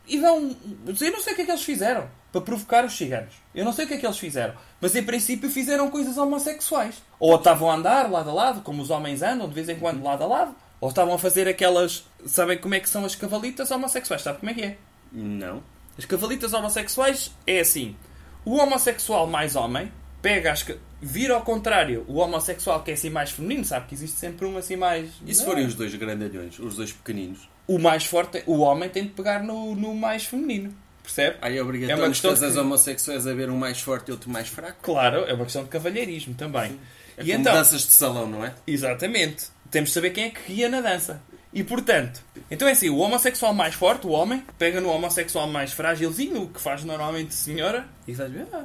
[0.07, 0.55] e dão.
[1.01, 3.35] Eu não sei o que é que eles fizeram para provocar os ciganos.
[3.55, 4.55] Eu não sei o que é que eles fizeram.
[4.81, 7.03] Mas em princípio fizeram coisas homossexuais.
[7.21, 10.03] Ou estavam a andar lado a lado, como os homens andam de vez em quando
[10.03, 10.55] lado a lado.
[10.81, 12.05] Ou estavam a fazer aquelas.
[12.27, 14.23] Sabem como é que são as cavalitas homossexuais?
[14.23, 14.79] Sabe como é que é?
[15.13, 15.63] Não.
[15.97, 17.95] As cavalitas homossexuais é assim.
[18.45, 20.65] O homossexual mais homem pega as...
[21.01, 22.05] Vira ao contrário.
[22.09, 25.11] O homossexual que é assim mais feminino, sabe que existe sempre um assim mais...
[25.27, 25.51] E se Não.
[25.51, 27.49] forem os dois grandalhões, os dois pequeninos?
[27.67, 30.75] O mais forte, o homem tem de pegar no, no mais feminino.
[31.03, 31.37] Percebe?
[31.43, 34.31] Aí é É uma obrigatório questão de- homossexuais a ver um mais forte e outro
[34.31, 34.79] mais fraco?
[34.83, 36.79] Claro, é uma questão de cavalheirismo também.
[37.17, 38.55] É e então, danças de salão, não é?
[38.67, 39.47] Exatamente.
[39.71, 41.21] Temos de saber quem é que guia na dança.
[41.53, 45.73] E portanto, então é assim, o homossexual mais forte, o homem, pega no homossexual mais
[45.73, 48.65] frágilzinho, o que faz normalmente senhora, e faz "Ah",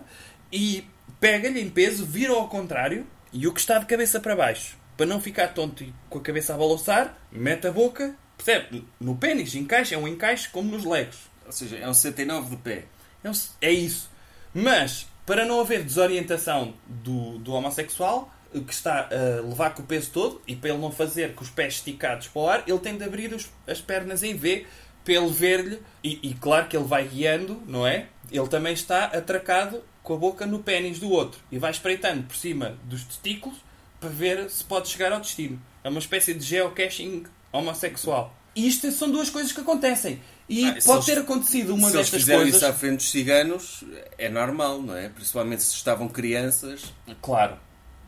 [0.51, 0.85] e
[1.19, 5.05] pega-lhe em peso, vira ao contrário, e o que está de cabeça para baixo, para
[5.05, 8.85] não ficar tonto e com a cabeça a balançar, mete a boca, percebe?
[9.01, 11.17] No pênis, encaixa, é um encaixe como nos legos.
[11.47, 12.83] Ou seja, é um 69 de pé.
[13.23, 14.09] É um- É isso.
[14.53, 18.31] Mas, para não haver desorientação do, do homossexual,
[18.65, 21.49] que está a levar com o peso todo, e para ele não fazer com os
[21.49, 24.65] pés esticados para o ar, ele tem de abrir os- as pernas em V
[25.03, 25.81] para ele ver-lhe.
[26.03, 28.07] E, e claro que ele vai guiando, não é?
[28.31, 32.35] Ele também está atracado com a boca no pênis do outro e vai espreitando por
[32.35, 33.57] cima dos testículos
[33.99, 35.61] para ver se pode chegar ao destino.
[35.83, 38.33] É uma espécie de geocaching homossexual.
[38.55, 40.19] E isto são duas coisas que acontecem.
[40.49, 42.55] E Ah, se pode eles- ter acontecido uma se eles destas fizeram coisas.
[42.61, 43.83] isso à frente dos ciganos,
[44.17, 45.09] é normal, não é?
[45.09, 46.93] Principalmente se estavam crianças.
[47.21, 47.57] Claro.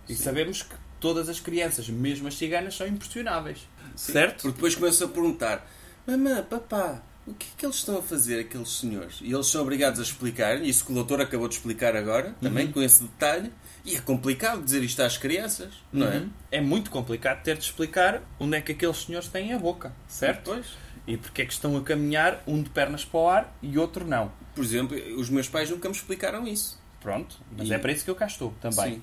[0.07, 0.23] E Sim.
[0.23, 3.59] sabemos que todas as crianças, mesmo as ciganas, são impressionáveis.
[3.95, 4.43] Certo?
[4.43, 5.69] Porque depois começam a perguntar:
[6.07, 9.17] Mamã, papá, o que é que eles estão a fazer, aqueles senhores?
[9.21, 12.67] E eles são obrigados a explicar, isso que o doutor acabou de explicar agora, também
[12.67, 12.71] Uhum.
[12.71, 13.51] com esse detalhe.
[13.85, 16.17] E é complicado dizer isto às crianças, não é?
[16.17, 16.29] Uhum.
[16.51, 19.93] É muito complicado ter de explicar onde é que aqueles senhores têm a boca.
[20.07, 20.51] Certo?
[20.51, 20.65] Pois.
[21.09, 24.05] E porque é que estão a caminhar um de pernas para o ar e outro
[24.05, 24.31] não.
[24.55, 26.79] Por exemplo, os meus pais nunca me explicaram isso.
[27.01, 27.37] Pronto.
[27.57, 28.93] Mas E- é para isso que eu cá estou também.
[28.95, 29.01] Sim.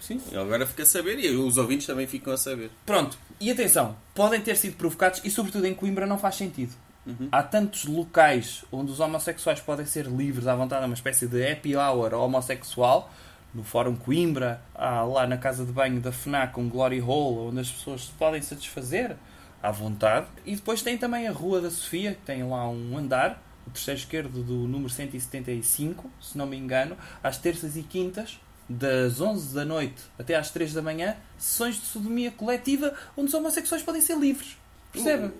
[0.00, 2.70] Sim, eu agora fico a saber e os ouvintes também ficam a saber.
[2.84, 3.16] Pronto.
[3.40, 6.72] E atenção, podem ter sido provocados e sobretudo em Coimbra não faz sentido.
[7.30, 11.76] Há tantos locais onde os homossexuais podem ser livres à vontade, uma espécie de happy
[11.76, 13.10] hour homossexual.
[13.54, 17.60] No Fórum Coimbra, há lá na casa de banho da FNAC um Glory Hole onde
[17.60, 19.16] as pessoas se podem satisfazer.
[19.66, 20.26] À vontade.
[20.44, 23.98] E depois tem também a Rua da Sofia, que tem lá um andar, o terceiro
[24.00, 28.38] esquerdo do número 175, se não me engano, às terças e quintas,
[28.68, 33.34] das 11 da noite até às 3 da manhã, sessões de sodomia coletiva onde os
[33.34, 34.56] homossexuais podem ser livres.
[34.92, 35.32] Percebe?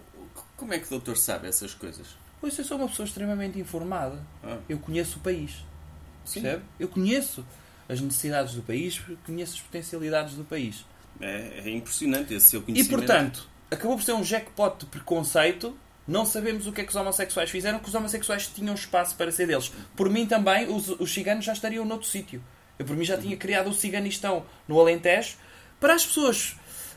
[0.56, 2.08] Como é que o doutor sabe essas coisas?
[2.40, 4.18] Pois eu sou uma pessoa extremamente informada.
[4.42, 5.64] Ah, Eu conheço o país.
[6.24, 6.40] sim.
[6.42, 6.62] Percebe?
[6.78, 7.44] Eu conheço
[7.88, 10.84] as necessidades do país, conheço as potencialidades do país.
[11.20, 12.98] É, é impressionante esse seu E conhecimento.
[12.98, 15.76] portanto, acabou por ser um jackpot de preconceito.
[16.06, 19.30] Não sabemos o que é que os homossexuais fizeram, que os homossexuais tinham espaço para
[19.32, 19.72] ser deles.
[19.96, 22.42] Por mim também, os, os ciganos já estariam noutro sítio.
[22.78, 25.36] Eu por mim já tinha criado o ciganistão no Alentejo
[25.80, 26.56] para as pessoas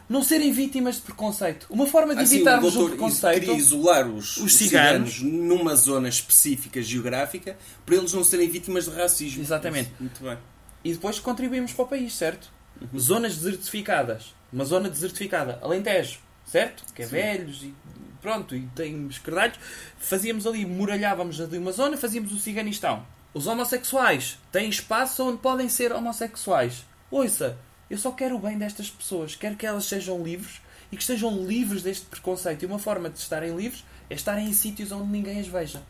[0.09, 1.67] não serem vítimas de preconceito.
[1.69, 3.39] Uma forma de Ah, sim, evitarmos o preconceito.
[3.41, 5.13] queria isolar os, os os ciganos.
[5.15, 5.33] ciganos.
[5.39, 9.41] numa zona específica geográfica para eles não serem vítimas de racismo.
[9.41, 9.91] Exatamente.
[9.99, 10.37] Muito bem.
[10.83, 12.49] E depois contribuímos para o país, certo?
[12.81, 12.99] Uhum.
[12.99, 14.33] Zonas desertificadas.
[14.51, 15.59] Uma zona desertificada.
[15.61, 16.83] Alentejo, certo?
[16.93, 17.11] Que é Sim.
[17.11, 17.73] velhos e
[18.21, 19.57] pronto, e tem esquerdalhos.
[19.99, 23.05] Fazíamos ali, muralhávamos ali uma zona, fazíamos o ciganistão.
[23.33, 26.85] Os homossexuais têm espaço onde podem ser homossexuais.
[27.11, 27.57] Ouça,
[27.89, 29.35] eu só quero o bem destas pessoas.
[29.35, 30.59] Quero que elas sejam livres
[30.91, 32.63] e que estejam livres deste preconceito.
[32.63, 35.81] E uma forma de estarem livres é estarem em sítios onde ninguém as veja.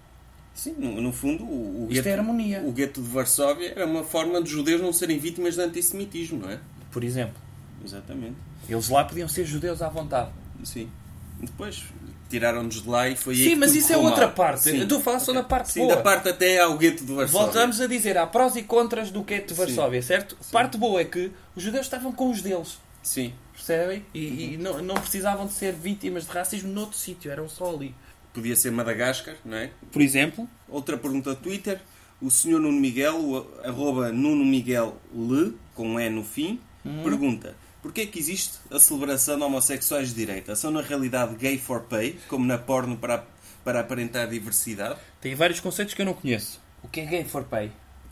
[0.53, 2.61] Sim, no, no fundo, o, o, Isto é gueto, harmonia.
[2.65, 6.49] o gueto de Varsóvia era uma forma de judeus não serem vítimas de antissemitismo, não
[6.49, 6.59] é?
[6.91, 7.39] Por exemplo,
[7.85, 8.35] Exatamente.
[8.67, 10.31] eles lá podiam ser judeus à vontade.
[10.63, 10.89] Sim.
[11.39, 11.83] Depois
[12.29, 14.35] tiraram-nos de lá e foi Sim, mas isso é outra mal.
[14.35, 14.63] parte.
[14.63, 14.77] Sim.
[14.77, 15.95] Eu estou a falar só da parte Sim, boa.
[15.95, 17.45] da parte até ao gueto de Varsóvia.
[17.45, 19.65] Voltamos a dizer, há prós e contras do gueto de Sim.
[19.65, 20.35] Varsóvia, certo?
[20.51, 23.33] Parte boa é que os judeus estavam com os deles, Sim.
[23.53, 24.03] percebem?
[24.13, 27.93] E, e não, não precisavam de ser vítimas de racismo noutro sítio, eram só ali.
[28.33, 29.71] Podia ser Madagascar, não é?
[29.91, 31.79] Por exemplo, Outra pergunta do Twitter.
[32.21, 37.03] O senhor Nuno Miguel, o arroba Nuno Miguel Le, com um E no fim, Uhum.
[37.03, 37.55] pergunta
[37.87, 40.57] Porquê é que existe a celebração de homossexuais de direita?
[40.57, 43.25] São na realidade gay for pay, como na porno para,
[43.63, 44.99] para aparentar diversidade?
[45.21, 46.59] tem vários conceitos que eu não conheço.
[46.83, 47.71] O que é gay for pay?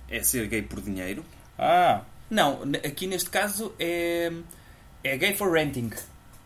[0.10, 1.26] É ser gay por dinheiro?
[1.60, 4.32] Ah, não, aqui neste caso é,
[5.04, 5.92] é gay for renting.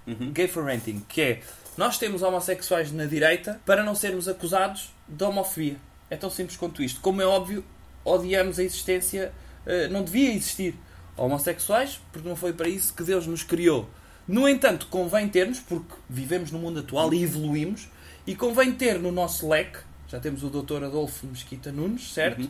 [0.07, 0.31] Uhum.
[0.31, 1.41] Gay for renting, que é
[1.77, 5.77] nós temos homossexuais na direita para não sermos acusados de homofobia.
[6.09, 6.99] É tão simples quanto isto.
[6.99, 7.63] Como é óbvio,
[8.03, 9.31] odiamos a existência,
[9.67, 10.73] eh, não devia existir
[11.19, 13.89] homossexuais, porque não foi para isso que Deus nos criou.
[14.27, 17.89] No entanto, convém termos, porque vivemos no mundo atual e evoluímos,
[18.25, 20.83] e convém ter no nosso leque, já temos o Dr.
[20.83, 22.41] Adolfo Mesquita Nunes, certo?
[22.41, 22.49] Uhum.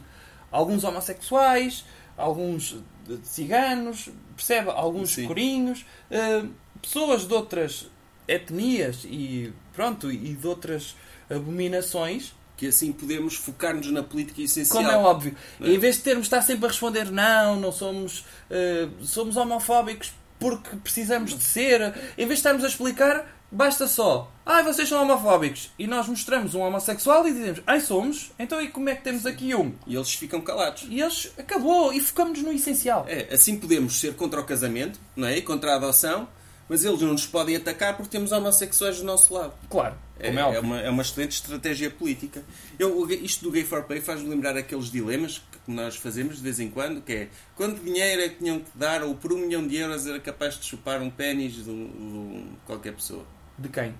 [0.52, 1.86] Alguns homossexuais,
[2.18, 2.78] alguns
[3.24, 4.70] ciganos, percebe?
[4.72, 5.28] Alguns Sim.
[5.28, 6.44] corinhos, eh,
[6.82, 7.88] pessoas de outras
[8.28, 10.96] etnias e pronto, e de outras
[11.30, 14.84] abominações, Que assim podemos focar-nos na política essencial.
[14.84, 15.34] como é óbvio.
[15.62, 15.70] É?
[15.70, 20.76] Em vez de termos estar sempre a responder não, não somos, eh, somos homofóbicos porque
[20.76, 21.82] precisamos de ser,
[22.18, 26.54] em vez de estarmos a explicar, basta só, ai vocês são homofóbicos, e nós mostramos
[26.54, 29.74] um homossexual e dizemos, ai somos, então e como é que temos aqui um?
[29.88, 30.86] E eles ficam calados.
[30.90, 33.06] E eles, acabou, e focamos no essencial.
[33.08, 35.38] É, assim podemos ser contra o casamento, não é?
[35.38, 36.28] E contra a adoção,
[36.68, 39.54] mas eles não nos podem atacar porque temos homossexuais do nosso lado.
[39.70, 42.44] Claro, É, é, é uma, é uma excelente estratégia política.
[42.78, 46.60] Eu, isto do Gay for Pay faz-me lembrar aqueles dilemas que nós fazemos de vez
[46.60, 49.66] em quando, que é quanto dinheiro é que tinham que dar ou por um milhão
[49.68, 53.26] de euros era capaz de chupar um pênis de, um- de um- qualquer pessoa.
[53.58, 53.94] De quem?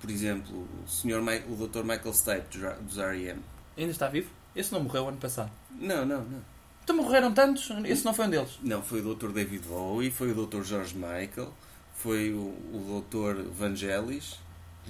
[0.00, 1.82] Por exemplo, o, senhor, o Dr.
[1.82, 3.40] Michael Stipe dos R.E.M.
[3.76, 4.30] Ainda está vivo?
[4.56, 5.50] Esse não morreu ano passado.
[5.78, 6.40] Não, não, não.
[6.82, 8.58] Então morreram tantos, esse não foi um deles.
[8.62, 9.28] Não, foi o Dr.
[9.30, 10.62] David Bowie, foi o Dr.
[10.62, 11.52] George Michael,
[11.94, 13.42] foi o, o Dr.
[13.52, 14.36] Vangelis.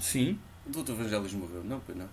[0.01, 0.39] Sim.
[0.67, 0.93] O Dr.
[0.93, 2.09] Vangelis morreu, não, foi não.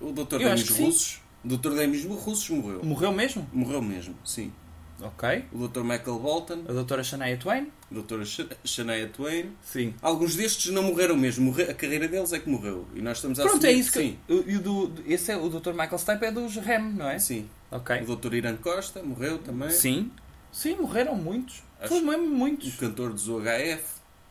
[0.00, 0.12] O.
[0.38, 0.78] Eu acho Demis.
[0.80, 1.20] Russos.
[1.44, 1.70] O Dr.
[1.74, 2.84] Demis Russos morreu.
[2.84, 3.48] Morreu mesmo?
[3.52, 4.52] Morreu mesmo, sim.
[5.00, 5.44] Ok.
[5.52, 5.80] O Dr.
[5.80, 7.66] Michael Bolton, A doutora Shania Twain?
[7.90, 8.24] a Dra.
[8.24, 9.50] Sha- Shania Twain.
[9.60, 9.94] Sim.
[10.00, 11.46] Alguns destes não morreram mesmo.
[11.46, 12.86] Morre- A carreira deles é que morreu.
[12.94, 13.98] E nós estamos a Pronto, é isso que...
[13.98, 15.70] Sim, o- e o do, esse é o Dr.
[15.70, 17.18] Michael Stipe é dos REM, não é?
[17.18, 17.48] sim.
[17.70, 18.02] Ok.
[18.06, 18.34] O Dr.
[18.34, 19.70] Irã Costa morreu também.
[19.70, 20.12] Sim.
[20.52, 21.62] Sim, morreram muitos.
[21.80, 22.76] Acho- Foi mesmo O muitos.
[22.76, 23.82] cantor dos UHF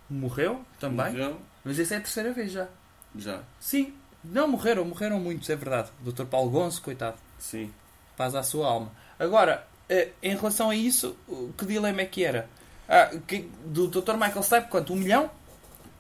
[0.09, 1.11] Morreu também.
[1.11, 1.38] morreu.
[1.65, 2.67] Mas essa é a terceira vez já.
[3.16, 3.93] Já, Sim.
[4.24, 5.89] Não, morreram, morreram muitos, é verdade.
[6.01, 6.26] Dr.
[6.26, 7.18] Paulo Gonço, coitado.
[7.39, 7.74] sim.
[8.16, 8.91] Paz à sua alma.
[9.18, 11.16] Agora, eh, em relação a isso,
[11.57, 12.47] que dilema é que era?
[12.88, 14.14] Ah, que- do Dr.
[14.14, 14.93] Michael Stipe, quanto?
[14.93, 15.32] Um milhão?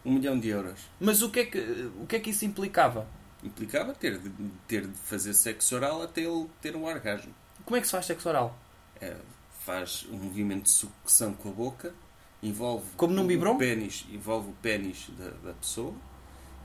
[0.05, 0.79] Um milhão de euros.
[0.99, 1.57] Mas o que é que,
[1.99, 3.07] o que, é que isso implicava?
[3.43, 4.29] Implicava ter de,
[4.67, 7.33] ter de fazer sexo oral até ele ter um orgasmo.
[7.65, 8.55] Como é que se faz sexo oral?
[8.99, 9.15] É,
[9.65, 11.91] faz um movimento de sucção com a boca,
[12.43, 15.93] envolve Como num o pênis, envolve o pênis da, da pessoa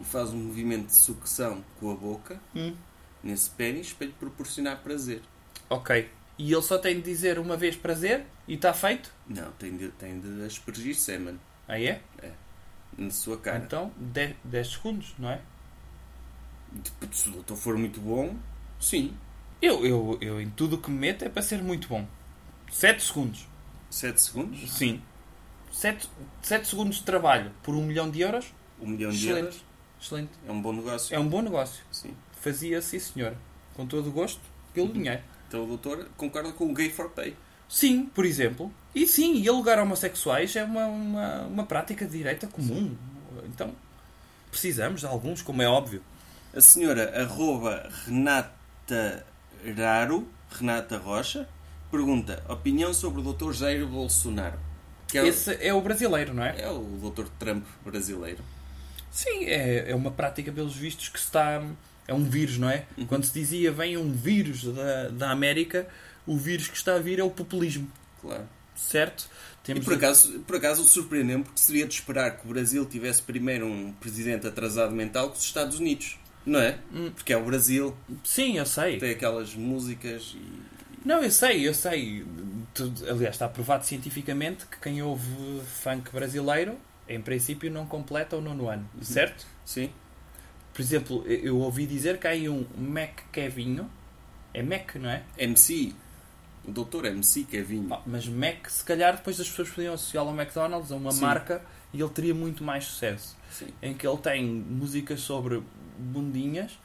[0.01, 2.75] e faz um movimento de sucção com a boca Hum.
[3.23, 5.23] nesse pênis para lhe proporcionar prazer.
[5.69, 6.11] Ok.
[6.39, 9.11] E ele só tem de dizer uma vez prazer e está feito?
[9.27, 11.39] Não, tem de, tem de aspergir sêmen.
[11.67, 12.01] Ah, é?
[12.97, 13.59] na sua cara.
[13.59, 13.93] Então,
[14.45, 15.41] 10 segundos, não é?
[17.13, 18.37] Se o doutor for muito bom,
[18.81, 19.15] sim.
[19.61, 22.07] Eu, eu, eu em tudo o que me meto é para ser muito bom.
[22.71, 23.47] 7 segundos.
[23.91, 24.71] 7 segundos?
[24.73, 25.03] Sim.
[25.73, 26.09] 7,
[26.43, 28.53] 7 segundos de trabalho por um milhão de euros?
[28.81, 29.45] Um milhão de Excelente.
[29.45, 29.65] euros
[30.01, 30.31] Excelente.
[30.47, 31.15] é um bom negócio.
[31.15, 31.83] É um bom negócio.
[31.91, 32.15] Sim.
[32.41, 33.35] Fazia, sim senhor.
[33.75, 34.41] Com todo o gosto,
[34.73, 35.23] pelo dinheiro.
[35.49, 37.37] Então o doutor concorda com o gay for pay.
[37.69, 38.73] Sim, por exemplo.
[38.95, 42.97] E sim, e alugar homossexuais é uma, uma, uma prática de direita comum.
[43.45, 43.73] Então,
[44.51, 46.03] precisamos de alguns, como é óbvio.
[46.55, 49.27] A senhora arroba Renata
[49.77, 51.49] Raro, Renata Rocha,
[51.91, 54.59] pergunta opinião sobre o doutor Jair Bolsonaro.
[55.13, 56.61] É, Esse é o brasileiro, não é?
[56.61, 58.43] é o doutor Trump brasileiro.
[59.17, 61.63] Sim, é, é uma prática, pelos vistos, que está.
[62.07, 62.85] É um vírus, não é?
[62.99, 63.07] Uhum.
[63.07, 65.89] Quando se dizia vem um vírus da, da América,
[66.27, 67.91] o vírus que está a vir é o populismo,
[68.21, 68.47] Claro.
[68.77, 69.27] certo?
[69.63, 73.23] E Temos por acaso, por acaso surpreendeu-me porque seria de esperar que o Brasil tivesse
[73.23, 76.19] primeiro um presidente atrasado mental que os Estados Unidos.
[76.45, 76.79] Não é?
[76.95, 77.11] Hum.
[77.13, 78.99] Porque é o Brasil, Sim, eu sei.
[78.99, 80.43] tem aquelas músicas e.
[81.05, 82.25] Não, eu sei, eu sei.
[83.11, 85.27] Aliás, está provado cientificamente que quem ouve
[85.83, 86.77] funk brasileiro,
[87.09, 89.47] em princípio, não completa o nono ano, certo?
[89.65, 89.91] Sim?
[90.73, 93.91] Por exemplo, eu eu ouvi dizer que há aí um Mac Kevinho.
[94.53, 95.23] É Mac, não é?
[95.39, 95.95] MC.
[96.67, 97.93] O doutor MC Kevinho.
[97.93, 101.21] Ah, Mas Mac, se calhar, depois as pessoas podiam associá-lo ao McDonald's, a uma Sim.
[101.21, 103.37] marca, e ele teria muito mais sucesso.
[103.51, 103.69] Sim.
[103.81, 105.63] Em que ele tem músicas sobre
[105.99, 106.79] bundinhas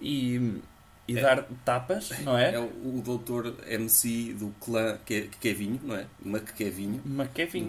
[0.00, 0.60] e,
[1.08, 1.20] e É.
[1.22, 2.54] dar tapas, não é?
[2.54, 6.06] É o, o doutor MC do clã Ke- Kevinho, não é?
[6.24, 7.00] Mac Kevinho.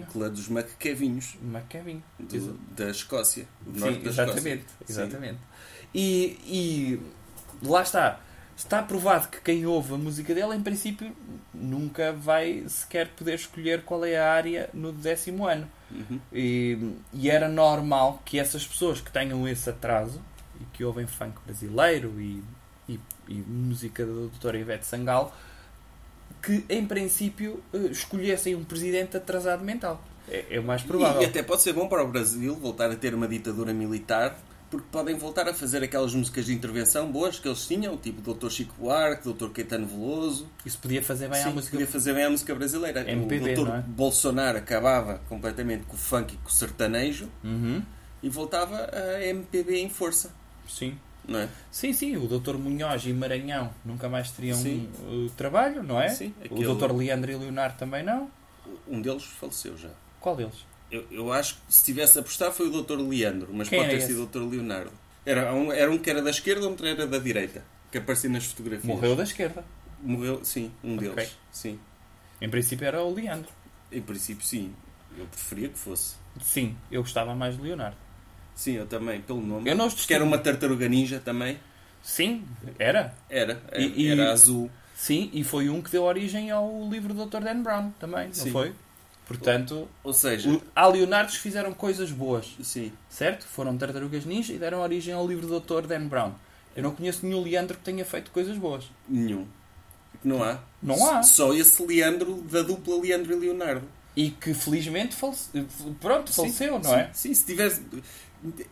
[0.08, 0.48] O clã dos
[1.68, 2.02] Kevinho.
[2.18, 3.46] do- da Escócia.
[3.64, 4.64] Do Sim, norte da exatamente.
[4.80, 5.02] Escócia.
[5.04, 5.38] exatamente.
[5.94, 7.00] E, e
[7.66, 8.20] lá está.
[8.56, 11.14] Está provado que quem ouve a música dele, em princípio,
[11.54, 15.70] nunca vai sequer poder escolher qual é a área no décimo ano.
[15.88, 16.04] Sim.
[16.10, 16.20] Uhum.
[16.32, 20.20] E, e era normal que essas pessoas que tenham esse atraso
[20.60, 22.42] e que ouvem funk brasileiro e,
[22.88, 24.54] e, e música do Dr.
[24.56, 25.36] Ivete Sangal,
[26.42, 30.02] que em princípio eh, escolhessem um presidente atrasado mental.
[30.30, 31.22] É, é o mais provável.
[31.22, 34.38] E até pode ser bom para o Brasil voltar a ter uma ditadura militar,
[34.70, 38.50] porque podem voltar a fazer aquelas músicas de intervenção boas que eles tinham, tipo Dr.
[38.50, 39.48] Chico Buarque, Dr.
[39.48, 40.46] Caetano Veloso.
[40.66, 41.70] Isso podia fazer bem à Sim, música.
[41.72, 43.10] podia fazer bem à música brasileira.
[43.10, 43.70] MPB, o Dr.
[43.72, 43.80] é?
[43.80, 47.82] Bolsonaro acabava completamente com o funk e com o sertanejo Uhum.
[48.22, 50.30] e voltava a MPB em força,
[50.68, 50.98] Sim.
[51.28, 51.48] Não é?
[51.70, 52.56] Sim, sim, o Dr.
[52.56, 56.08] Munhoz e Maranhão nunca mais teriam uh, trabalho, não é?
[56.08, 56.92] Sim, O aquele- Dr.
[56.92, 58.30] Leandro e Leonardo também não.
[58.88, 59.90] Um deles faleceu já.
[60.18, 60.66] Qual deles?
[60.90, 62.96] Eu, eu acho que se tivesse a apostar foi o Dr.
[62.98, 64.40] Leandro, mas Quem pode ter era sido o Dr.
[64.50, 64.90] Leonardo.
[65.26, 67.62] Era um, era um que era da esquerda, outro era da direita,
[67.92, 68.86] que aparecia nas fotografias.
[68.86, 69.62] Morreu da esquerda.
[70.02, 71.10] Morreu, sim, um Ok.
[71.10, 71.36] deles.
[71.52, 71.78] Sim.
[72.40, 73.50] Em princípio era o Leandro.
[73.92, 74.72] Em princípio, sim.
[75.18, 76.14] Eu preferia que fosse.
[76.42, 77.96] Sim, eu gostava mais de Leonardo.
[78.58, 79.70] Sim, eu também, pelo nome.
[79.70, 81.60] Eu não Acho que era uma tartaruga ninja também.
[82.02, 82.44] Sim,
[82.76, 83.14] era.
[83.30, 84.68] Era, era, E- e- era azul.
[84.96, 87.38] Sim, e foi um que deu origem ao livro do Dr.
[87.40, 88.50] Dan Brown também, não Sim.
[88.50, 88.74] foi?
[89.28, 92.90] Portanto, Ou seja, o- há Leonardos que fizeram coisas boas, sim.
[93.08, 93.46] certo?
[93.46, 95.86] Foram tartarugas ninja e deram origem ao livro do Dr.
[95.86, 96.32] Dan Brown.
[96.74, 98.86] Eu não conheço nenhum Leandro que tenha feito coisas boas.
[99.08, 99.46] Nenhum.
[100.24, 100.58] Não há.
[100.82, 101.22] Não há.
[101.22, 103.86] Só esse Leandro da dupla Leandro e Leonardo.
[104.16, 105.48] E que felizmente falece...
[106.00, 107.10] pronto, Sim, faleceu, não sim, é?
[107.12, 107.82] Sim, se tivesse.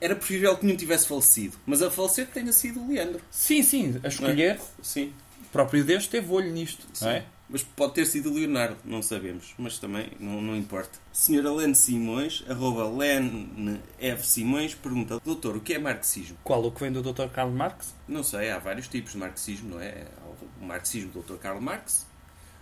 [0.01, 1.57] Era preferível que nenhum tivesse falecido.
[1.67, 3.21] Mas a falecer tenha sido o Leandro.
[3.31, 5.13] Sim, sim, a escolher, Sim.
[5.43, 7.25] o próprio Deus teve olho nisto, não é?
[7.49, 9.55] Mas pode ter sido o Leonardo, não sabemos.
[9.57, 10.99] Mas também não, não importa.
[11.13, 14.27] Senhora Lene Simões, arroba Lene F.
[14.27, 16.37] Simões, pergunta: Doutor, o que é marxismo?
[16.43, 16.65] Qual?
[16.65, 17.29] O que vem do Dr.
[17.33, 17.95] Karl Marx?
[18.09, 20.07] Não sei, há vários tipos de marxismo, não é?
[20.21, 21.37] Há o marxismo do Dr.
[21.37, 22.05] Karl Marx,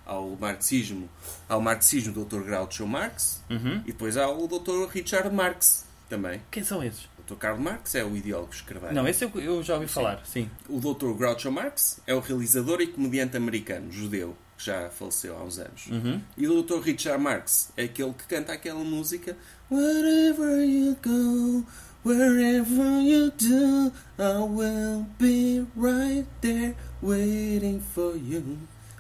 [0.05, 1.09] há o marxismo,
[1.49, 2.43] há o marxismo do Dr.
[2.45, 3.79] Groucho Marx Uhum.
[3.87, 4.87] e depois há o Dr.
[4.93, 6.43] Richard Marx também.
[6.51, 7.05] Quem são esses?
[7.19, 7.37] O Dr.
[7.37, 8.93] Karl Marx é o ideólogo escrevado.
[8.93, 10.51] Não, esse eu, eu já ouvi falar, sim.
[10.69, 11.13] O Dr.
[11.13, 15.87] Groucho Marx é o realizador e comediante americano, judeu, que já faleceu há uns anos.
[15.87, 16.21] Uhum.
[16.37, 16.81] E o Dr.
[16.81, 19.37] Richard Marx é aquele que canta aquela música
[19.71, 21.65] Wherever you go,
[22.05, 28.59] wherever you do, I will be right there waiting for you.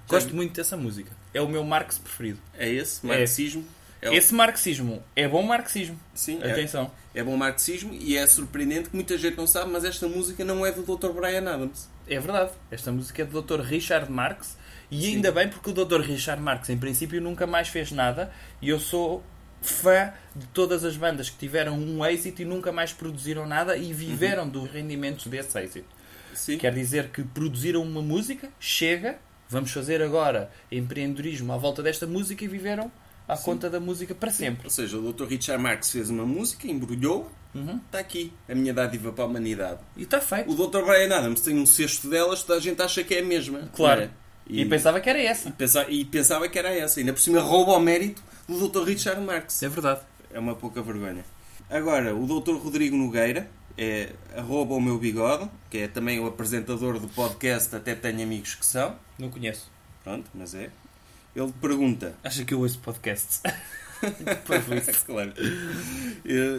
[0.08, 1.10] Gosto muito dessa música.
[1.32, 2.38] É o meu Marx preferido.
[2.54, 3.62] É esse, marxismo.
[3.62, 5.98] É o- Esse marxismo é bom marxismo.
[6.14, 6.90] Sim, é, Atenção.
[7.14, 10.64] é bom marxismo e é surpreendente que muita gente não sabe, mas esta música não
[10.66, 11.10] é do Dr.
[11.12, 11.88] Brian Adams.
[12.08, 12.50] É verdade.
[12.70, 13.60] Esta música é do Dr.
[13.60, 14.56] Richard Marx.
[14.90, 15.14] E Sim.
[15.16, 16.00] ainda bem porque o Dr.
[16.00, 18.30] Richard Marx, em princípio, nunca mais fez nada.
[18.60, 19.22] E eu sou
[19.62, 23.92] fã de todas as bandas que tiveram um êxito e nunca mais produziram nada e
[23.94, 25.88] viveram dos rendimentos desse êxito.
[26.34, 26.58] Sim.
[26.58, 32.44] Quer dizer que produziram uma música, chega, vamos fazer agora empreendedorismo à volta desta música
[32.44, 32.92] e viveram
[33.28, 34.64] à conta da música para sempre.
[34.64, 35.24] Ou seja, o Dr.
[35.26, 37.78] Richard Marx fez uma música, embrulhou, Uhum.
[37.86, 39.78] está aqui, a minha dádiva para a humanidade.
[39.96, 40.50] E está feito.
[40.50, 40.82] O Dr.
[40.84, 43.70] Brian Adams tem um cesto delas, toda a gente acha que é a mesma.
[43.74, 44.02] Claro.
[44.02, 44.10] é?
[44.46, 45.50] E, pensava que era e essa.
[45.52, 47.00] pensa- e pensava que era essa.
[47.00, 48.82] Ainda por cima rouba o mérito do Dr.
[48.84, 49.62] Richard Marx.
[49.62, 50.00] É verdade.
[50.32, 51.24] É uma pouca vergonha.
[51.70, 52.56] Agora, o Dr.
[52.56, 53.48] Rodrigo Nogueira
[53.78, 58.54] é arroba o meu bigode, que é também o apresentador do podcast Até Tenho Amigos
[58.56, 58.96] que São.
[59.18, 59.70] Não conheço.
[60.02, 60.70] Pronto, mas é.
[61.34, 62.14] Ele pergunta.
[62.22, 63.42] Acha que eu ouço podcasts?
[64.46, 64.92] Parvoíce.
[65.04, 65.32] claro.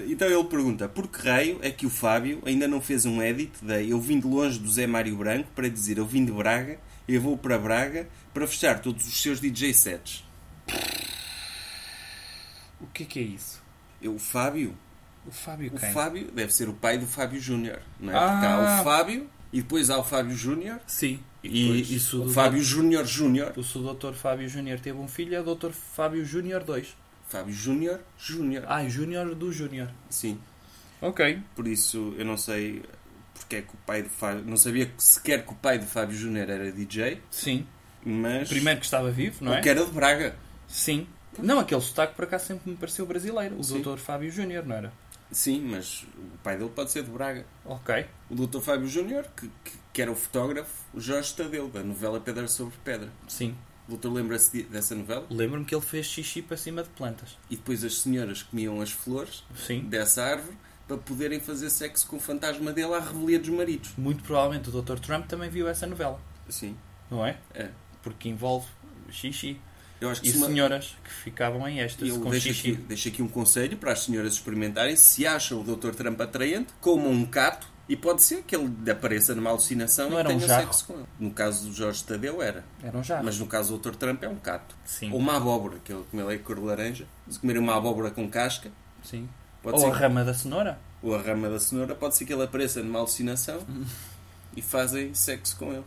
[0.07, 3.63] Então ele pergunta: por que raio é que o Fábio ainda não fez um edit
[3.63, 6.79] da Eu vim de longe do Zé Mário Branco para dizer eu vim de Braga,
[7.07, 10.23] eu vou para Braga para fechar todos os seus DJ sets?
[12.81, 13.61] o que é que é isso?
[14.01, 14.75] Eu, o Fábio,
[15.25, 15.91] O Fábio o quem?
[15.91, 18.15] Fábio deve ser o pai do Fábio Júnior, não é?
[18.15, 18.29] Ah.
[18.31, 21.19] Porque há o Fábio e depois há o Fábio Júnior Sim.
[21.47, 23.53] E, se o, Fábio Júnior Júnior.
[23.55, 24.13] o se o Dr.
[24.13, 25.71] Fábio Júnior teve um filho, é o Dr.
[25.71, 26.95] Fábio Júnior 2.
[27.27, 28.63] Fábio Júnior Júnior.
[28.67, 29.89] Ah, Júnior do Júnior.
[30.09, 30.39] Sim.
[31.01, 31.39] Ok.
[31.55, 32.83] Por isso eu não sei
[33.33, 34.43] porque é que o pai do Fábio.
[34.45, 37.65] Não sabia que sequer que o pai do Fábio Júnior era DJ, Sim.
[38.03, 38.49] mas.
[38.49, 39.57] Primeiro que estava vivo, não é?
[39.57, 40.35] Ou que era de Braga.
[40.67, 41.07] Sim.
[41.37, 43.59] Não, aquele sotaque por acaso sempre me pareceu brasileiro.
[43.59, 43.81] O Sim.
[43.81, 43.97] Dr.
[43.97, 44.93] Fábio Júnior, não era?
[45.35, 47.45] Sim, mas o pai dele pode ser de Braga.
[47.65, 48.05] Ok.
[48.29, 48.61] O Dr.
[48.61, 52.73] Fábio Júnior, que, que, que era o fotógrafo, o Jorge Tadeu, da novela Pedra sobre
[52.85, 53.09] Pedra.
[53.27, 53.53] Sim.
[53.85, 55.27] O doutor lembra-se de- dessa novela?
[55.29, 57.37] Lembro-me que ele fez xixi para cima de plantas.
[57.49, 59.81] E depois as senhoras comiam as flores Sim.
[59.81, 60.57] dessa árvore
[60.87, 63.91] para poderem fazer sexo com o fantasma dele à revelia dos maridos.
[63.97, 64.99] Muito provavelmente o Dr.
[64.99, 66.17] Trump também viu essa novela,
[66.47, 66.77] Sim,
[67.11, 67.37] não é?
[67.53, 67.71] é.
[68.01, 68.67] Porque envolve
[69.11, 69.59] xixi.
[70.05, 72.71] Eu acho que E se senhoras que ficavam em êxtase Eu com deixo xixi.
[72.71, 74.95] aqui, deixo aqui um conselho para as senhoras experimentarem.
[74.95, 75.91] Se acham o Dr.
[75.91, 80.19] Trump atraente, comam um cato e pode ser que ele apareça numa alucinação Não e
[80.19, 80.63] era um tenha jarro?
[80.63, 81.05] sexo com ele.
[81.19, 82.63] No caso do Jorge Tadeu era.
[82.83, 83.21] Eram já.
[83.21, 83.95] Mas no caso do Dr.
[83.95, 84.75] Trump é um cato.
[84.85, 85.11] Sim.
[85.11, 87.05] Ou uma abóbora, que ele, como ele é cor de laranja.
[87.29, 88.71] Se comer uma abóbora com casca,
[89.03, 89.29] Sim.
[89.61, 90.79] pode Ou a rama da cenoura.
[91.03, 93.59] ou a rama da cenoura, pode ser que ele apareça numa alucinação
[94.57, 95.83] e fazem sexo com ele.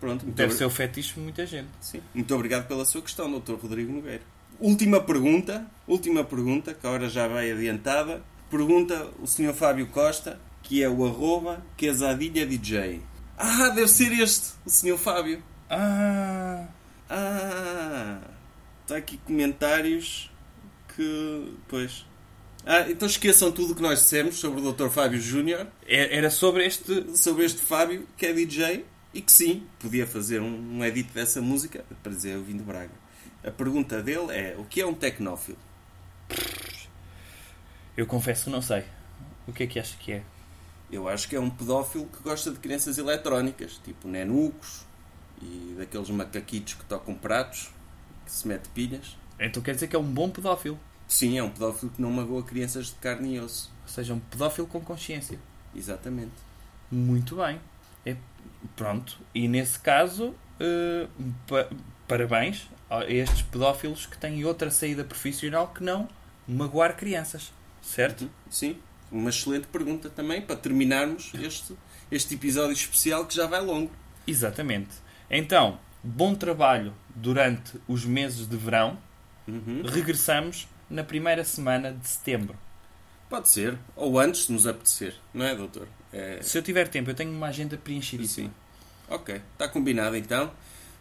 [0.00, 1.68] Pronto, Deve obri- ser o fetiche de muita gente.
[1.80, 2.00] Sim.
[2.14, 3.52] Muito obrigado pela sua questão, Dr.
[3.54, 4.22] Rodrigo Nogueira.
[4.58, 8.22] Última pergunta, última pergunta, que a hora já vai adiantada.
[8.50, 9.52] Pergunta o Sr.
[9.54, 13.00] Fábio Costa, que é o arroba Quesadilha DJ.
[13.38, 14.98] Ah, deve ser este, o Sr.
[14.98, 15.42] Fábio.
[15.68, 16.66] Ah,
[17.08, 18.18] Ah,
[18.82, 20.30] está aqui comentários
[20.94, 21.52] que.
[21.68, 22.06] Pois.
[22.66, 24.88] Ah, então esqueçam tudo o que nós dissemos sobre o Dr.
[24.90, 27.16] Fábio Júnior, é- era sobre este.
[27.16, 31.40] sobre este Fábio, que é DJ, e que sim, podia fazer um, um edit dessa
[31.42, 32.92] música para dizer eu vim de Braga.
[33.44, 35.58] A pergunta dele é: o que é um tecnófilo?
[37.96, 38.84] Eu confesso que não sei.
[39.46, 40.22] O que é que acha que é?
[40.92, 44.84] Eu acho que é um pedófilo que gosta de crianças eletrónicas, tipo nenucos
[45.40, 47.70] e daqueles macaquitos que tocam pratos,
[48.24, 49.16] que se mete pilhas.
[49.38, 50.78] Então quer dizer que é um bom pedófilo.
[51.08, 53.72] Sim, é um pedófilo que não magoa crianças de carne e osso.
[53.82, 55.38] Ou seja, um pedófilo com consciência.
[55.74, 56.32] Exatamente.
[56.90, 57.58] Muito bem.
[58.76, 59.18] Pronto.
[59.34, 61.06] E nesse caso, eh,
[61.46, 61.68] pa-
[62.06, 66.08] parabéns a estes pedófilos que têm outra saída profissional que não
[66.46, 67.52] magoar crianças.
[67.82, 68.30] Certo?
[68.50, 68.76] Sim,
[69.10, 71.74] uma excelente pergunta também para terminarmos este,
[72.10, 73.90] este episódio especial que já vai longo.
[74.26, 74.90] Exatamente.
[75.30, 78.98] Então, bom trabalho durante os meses de verão.
[79.48, 79.82] Uhum.
[79.84, 82.56] Regressamos na primeira semana de setembro.
[83.28, 85.86] Pode ser, ou antes, se nos apetecer, não é, doutor?
[86.12, 86.40] É...
[86.42, 88.24] Se eu tiver tempo, eu tenho uma agenda preenchida.
[88.24, 88.50] Sim.
[89.08, 90.50] Ok, está combinado então.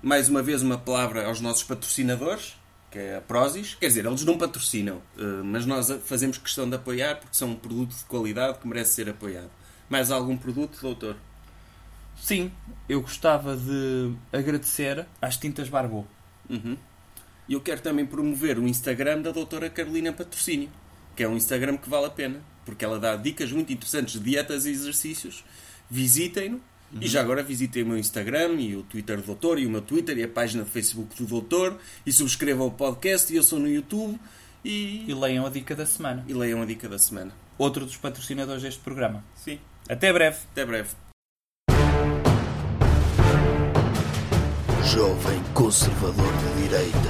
[0.02, 2.56] Mais uma vez, uma palavra aos nossos patrocinadores,
[2.90, 3.76] que é a Prozis.
[3.76, 7.56] Quer dizer, eles não patrocinam, eh, mas nós fazemos questão de apoiar porque são um
[7.56, 9.50] produto de qualidade que merece ser apoiado.
[9.90, 11.18] Mais algum produto, doutor?
[12.16, 12.52] Sim,
[12.88, 16.06] eu gostava de agradecer às Tintas Barbô.
[16.50, 16.78] Uhum.
[17.48, 20.70] E eu quero também promover o Instagram da doutora Carolina Patrocínio,
[21.16, 24.20] que é um Instagram que vale a pena, porque ela dá dicas muito interessantes de
[24.22, 25.44] dietas e exercícios.
[25.90, 26.62] Visitem-no.
[27.00, 29.82] E já agora visitem o meu Instagram e o Twitter do Doutor e o meu
[29.82, 33.60] Twitter e a página de Facebook do Doutor e subscrevam o podcast e eu sou
[33.60, 34.20] no YouTube
[34.66, 36.26] e, E leiam a dica da semana.
[36.28, 37.32] e leiam a dica da semana.
[37.60, 39.24] Outro dos patrocinadores deste programa.
[39.36, 39.60] Sim.
[39.88, 40.38] Até breve.
[40.52, 40.90] Até breve.
[44.84, 47.10] Jovem Conservador de Direita.